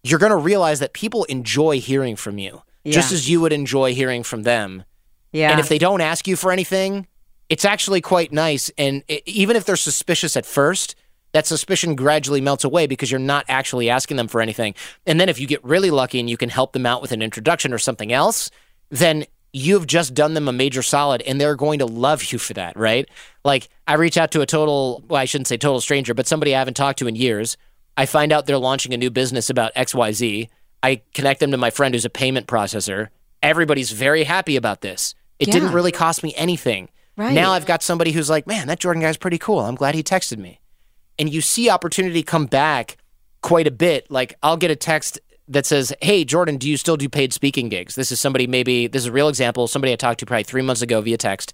[0.04, 2.94] You're going to realize that people enjoy hearing from you, Yeah.
[2.94, 4.84] just as you would enjoy hearing from them.
[5.32, 5.52] Yeah.
[5.52, 7.08] And if they don't ask you for anything,
[7.50, 8.72] it's actually quite nice.
[8.78, 10.96] And i even if they're suspicious at first,
[11.34, 14.74] that suspicion gradually melts away because you're not actually asking them for anything.
[15.06, 17.22] And then if you get really lucky and you can help them out with an
[17.22, 18.50] introduction or something else,
[18.90, 22.54] then you've just done them a major solid and they're going to love you for
[22.54, 23.10] that, right?
[23.44, 26.56] Like I reach out to a total, well, I shouldn't say total stranger, but somebody
[26.56, 27.58] I haven't talked to in years.
[27.96, 30.50] I find out they're launching a new business about XYZ.
[30.84, 33.08] I connect them to my friend who's a payment processor.
[33.42, 35.16] Everybody's very happy about this.
[35.40, 36.90] It didn't really cost me anything.
[37.18, 37.34] Right.
[37.34, 39.60] Now I've got somebody who's like, man, that Jordan guy's pretty cool.
[39.60, 40.60] I'm glad he texted me.
[41.18, 42.98] And you see opportunity come back
[43.42, 44.10] quite a bit.
[44.12, 47.70] Like I'll get a text that says, Hey, Jordan, do you still do paid speaking
[47.70, 47.96] gigs?
[47.96, 49.68] This is somebody maybe, this is a real example.
[49.68, 51.54] Somebody I talked to probably three months ago via text.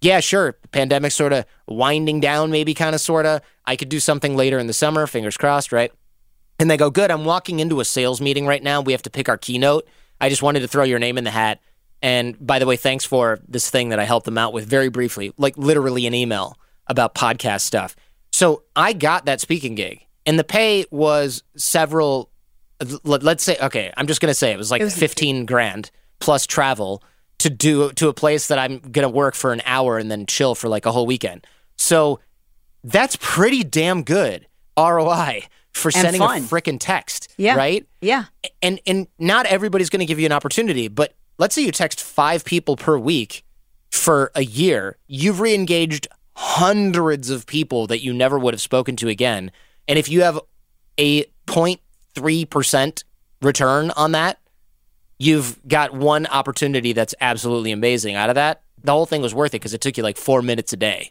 [0.00, 0.58] Yeah, sure.
[0.72, 3.40] Pandemic sort of winding down, maybe kind of sort of.
[3.64, 5.92] I could do something later in the summer, fingers crossed, right?
[6.58, 8.80] And they go, Good, I'm walking into a sales meeting right now.
[8.80, 9.86] We have to pick our keynote.
[10.20, 11.60] I just wanted to throw your name in the hat.
[12.04, 14.90] And by the way, thanks for this thing that I helped them out with very
[14.90, 17.96] briefly, like literally an email about podcast stuff.
[18.30, 22.30] So I got that speaking gig, and the pay was several.
[23.04, 27.02] let- Let's say, okay, I'm just gonna say it was like 15 grand plus travel
[27.38, 30.54] to do to a place that I'm gonna work for an hour and then chill
[30.54, 31.46] for like a whole weekend.
[31.76, 32.20] So
[32.82, 34.46] that's pretty damn good
[34.76, 36.42] ROI for sending a fun.
[36.42, 37.54] freaking text, Yeah.
[37.56, 37.86] right?
[38.02, 38.24] yeah.
[38.62, 42.02] and and not everybody's going to give you an opportunity but let's say you text
[42.02, 43.44] five people per week
[43.90, 49.08] for a year you've re-engaged hundreds of people that you never would have spoken to
[49.08, 49.50] again
[49.86, 50.38] and if you have
[50.98, 53.04] a 0.3%
[53.42, 54.38] return on that
[55.18, 59.50] you've got one opportunity that's absolutely amazing out of that the whole thing was worth
[59.50, 61.10] it because it took you like four minutes a day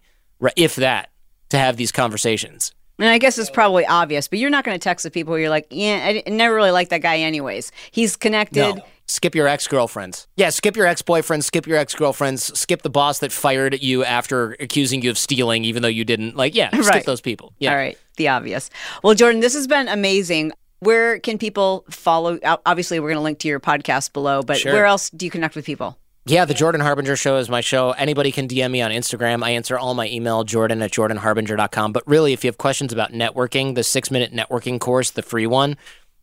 [0.55, 1.09] if that
[1.49, 4.83] to have these conversations And I guess it's probably obvious, but you're not going to
[4.83, 7.71] text the people who you're like, yeah, I never really liked that guy anyways.
[7.91, 8.75] He's connected.
[8.75, 8.85] No.
[9.07, 10.27] Skip your ex girlfriends.
[10.37, 14.03] Yeah, skip your ex boyfriends, skip your ex girlfriends, skip the boss that fired you
[14.03, 16.35] after accusing you of stealing, even though you didn't.
[16.37, 17.05] Like, yeah, skip Right.
[17.05, 17.53] those people.
[17.59, 17.71] Yeah.
[17.71, 18.69] All right, the obvious.
[19.03, 20.53] Well, Jordan, this has been amazing.
[20.79, 22.39] Where can people follow?
[22.65, 24.73] Obviously, we're going to link to your podcast below, but Sure.
[24.73, 25.97] where else do you connect with people?
[26.25, 27.91] Yeah, the Jordan Harbinger Show is my show.
[27.91, 29.43] Anybody can DM me on Instagram.
[29.43, 31.91] I answer all my email, jordan at jordanharbinger.com.
[31.91, 35.45] But really, if you have questions about networking, the six minute networking course, the free
[35.47, 35.75] one,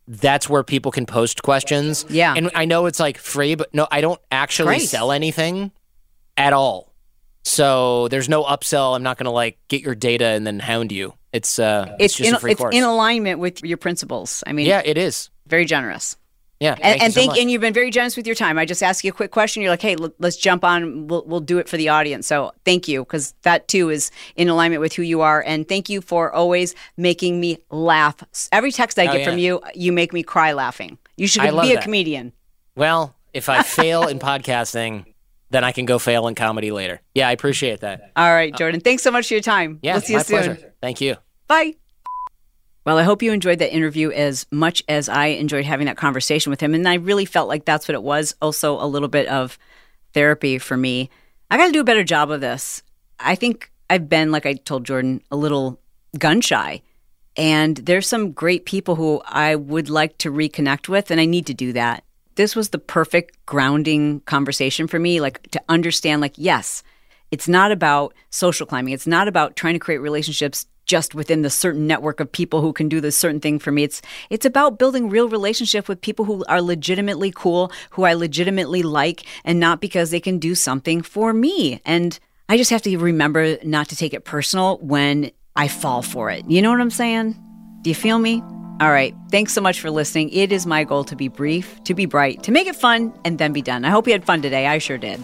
[0.07, 2.05] that's where people can post questions.
[2.09, 2.33] Yeah.
[2.35, 4.89] And I know it's like free, but no, I don't actually Great.
[4.89, 5.71] sell anything
[6.37, 6.93] at all.
[7.43, 8.95] So there's no upsell.
[8.95, 11.13] I'm not going to like get your data and then hound you.
[11.33, 12.75] It's uh, it's, just in, a free it's course.
[12.75, 14.43] in alignment with your principles.
[14.45, 15.29] I mean, yeah, it is.
[15.47, 16.17] very generous.
[16.61, 18.59] Yeah, And, thank and so and you've been very generous with your time.
[18.59, 19.63] I just ask you a quick question.
[19.63, 21.07] You're like, hey, l- let's jump on.
[21.07, 22.27] We'll we'll do it for the audience.
[22.27, 25.43] So thank you because that too is in alignment with who you are.
[25.45, 28.23] And thank you for always making me laugh.
[28.51, 30.99] Every text I Oh, get from you, you make me cry laughing.
[31.17, 31.83] You should be a that.
[31.83, 32.31] comedian.
[32.75, 35.05] Well, if I fail in podcasting,
[35.49, 37.01] then I can go fail in comedy later.
[37.15, 38.11] Yeah, I appreciate that.
[38.15, 38.81] All right, Jordan.
[38.81, 39.79] Thanks so much for your time.
[39.81, 40.43] Yeah, we'll see you my soon.
[40.43, 40.73] pleasure.
[40.79, 41.15] Thank you.
[41.47, 41.73] Bye.
[42.83, 46.49] Well, I hope you enjoyed that interview as much as I enjoyed having that conversation
[46.49, 46.73] with him.
[46.73, 48.35] And I really felt like that's what it was.
[48.41, 49.59] Also, a little bit of
[50.13, 51.09] therapy for me.
[51.51, 52.81] I got to do a better job of this.
[53.19, 55.79] I think I've been, like I told Jordan, a little
[56.17, 56.81] gun shy.
[57.37, 61.45] And there's some great people who I would like to reconnect with, and I need
[61.47, 62.03] to do that.
[62.35, 66.83] This was the perfect grounding conversation for me, like to understand, like, yes,
[67.29, 68.93] it's not about social climbing.
[68.93, 72.73] It's not about trying to create relationships just within the certain network of people who
[72.73, 73.83] can do this certain thing for me.
[73.83, 78.83] It's it's about building real relationship with people who are legitimately cool, who I legitimately
[78.83, 81.79] like, and not because they can do something for me.
[81.85, 82.19] And
[82.49, 86.43] I just have to remember not to take it personal when I fall for it.
[86.49, 87.41] You know what I'm saying?
[87.83, 88.43] Do you feel me?
[88.81, 89.15] All right.
[89.31, 90.29] Thanks so much for listening.
[90.31, 93.37] It is my goal to be brief, to be bright, to make it fun, and
[93.37, 93.85] then be done.
[93.85, 94.67] I hope you had fun today.
[94.67, 95.23] I sure did.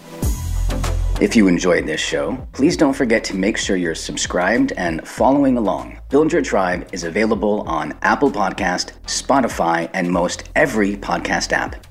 [1.20, 5.56] If you enjoyed this show, please don't forget to make sure you're subscribed and following
[5.58, 5.98] along.
[6.10, 11.84] Build Your Tribe is available on Apple Podcast, Spotify, and most every podcast app.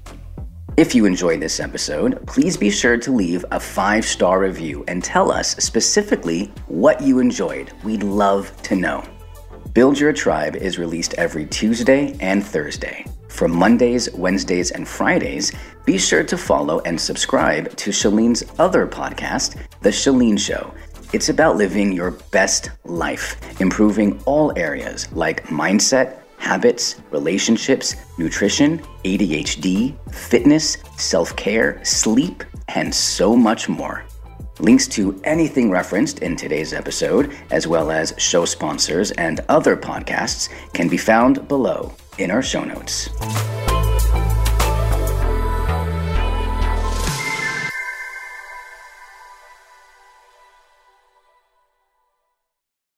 [0.77, 5.03] If you enjoyed this episode, please be sure to leave a five star review and
[5.03, 7.73] tell us specifically what you enjoyed.
[7.83, 9.03] We'd love to know.
[9.73, 13.05] Build Your Tribe is released every Tuesday and Thursday.
[13.27, 15.51] For Mondays, Wednesdays, and Fridays,
[15.87, 20.73] be sure to follow and subscribe to Chalene's other podcast, The Chalene Show.
[21.13, 29.95] It's about living your best life, improving all areas like mindset, habits, relationships, nutrition, ADHD,
[30.13, 34.03] fitness, self care, sleep, and so much more.
[34.59, 40.49] Links to anything referenced in today's episode, as well as show sponsors and other podcasts,
[40.73, 43.09] can be found below in our show notes.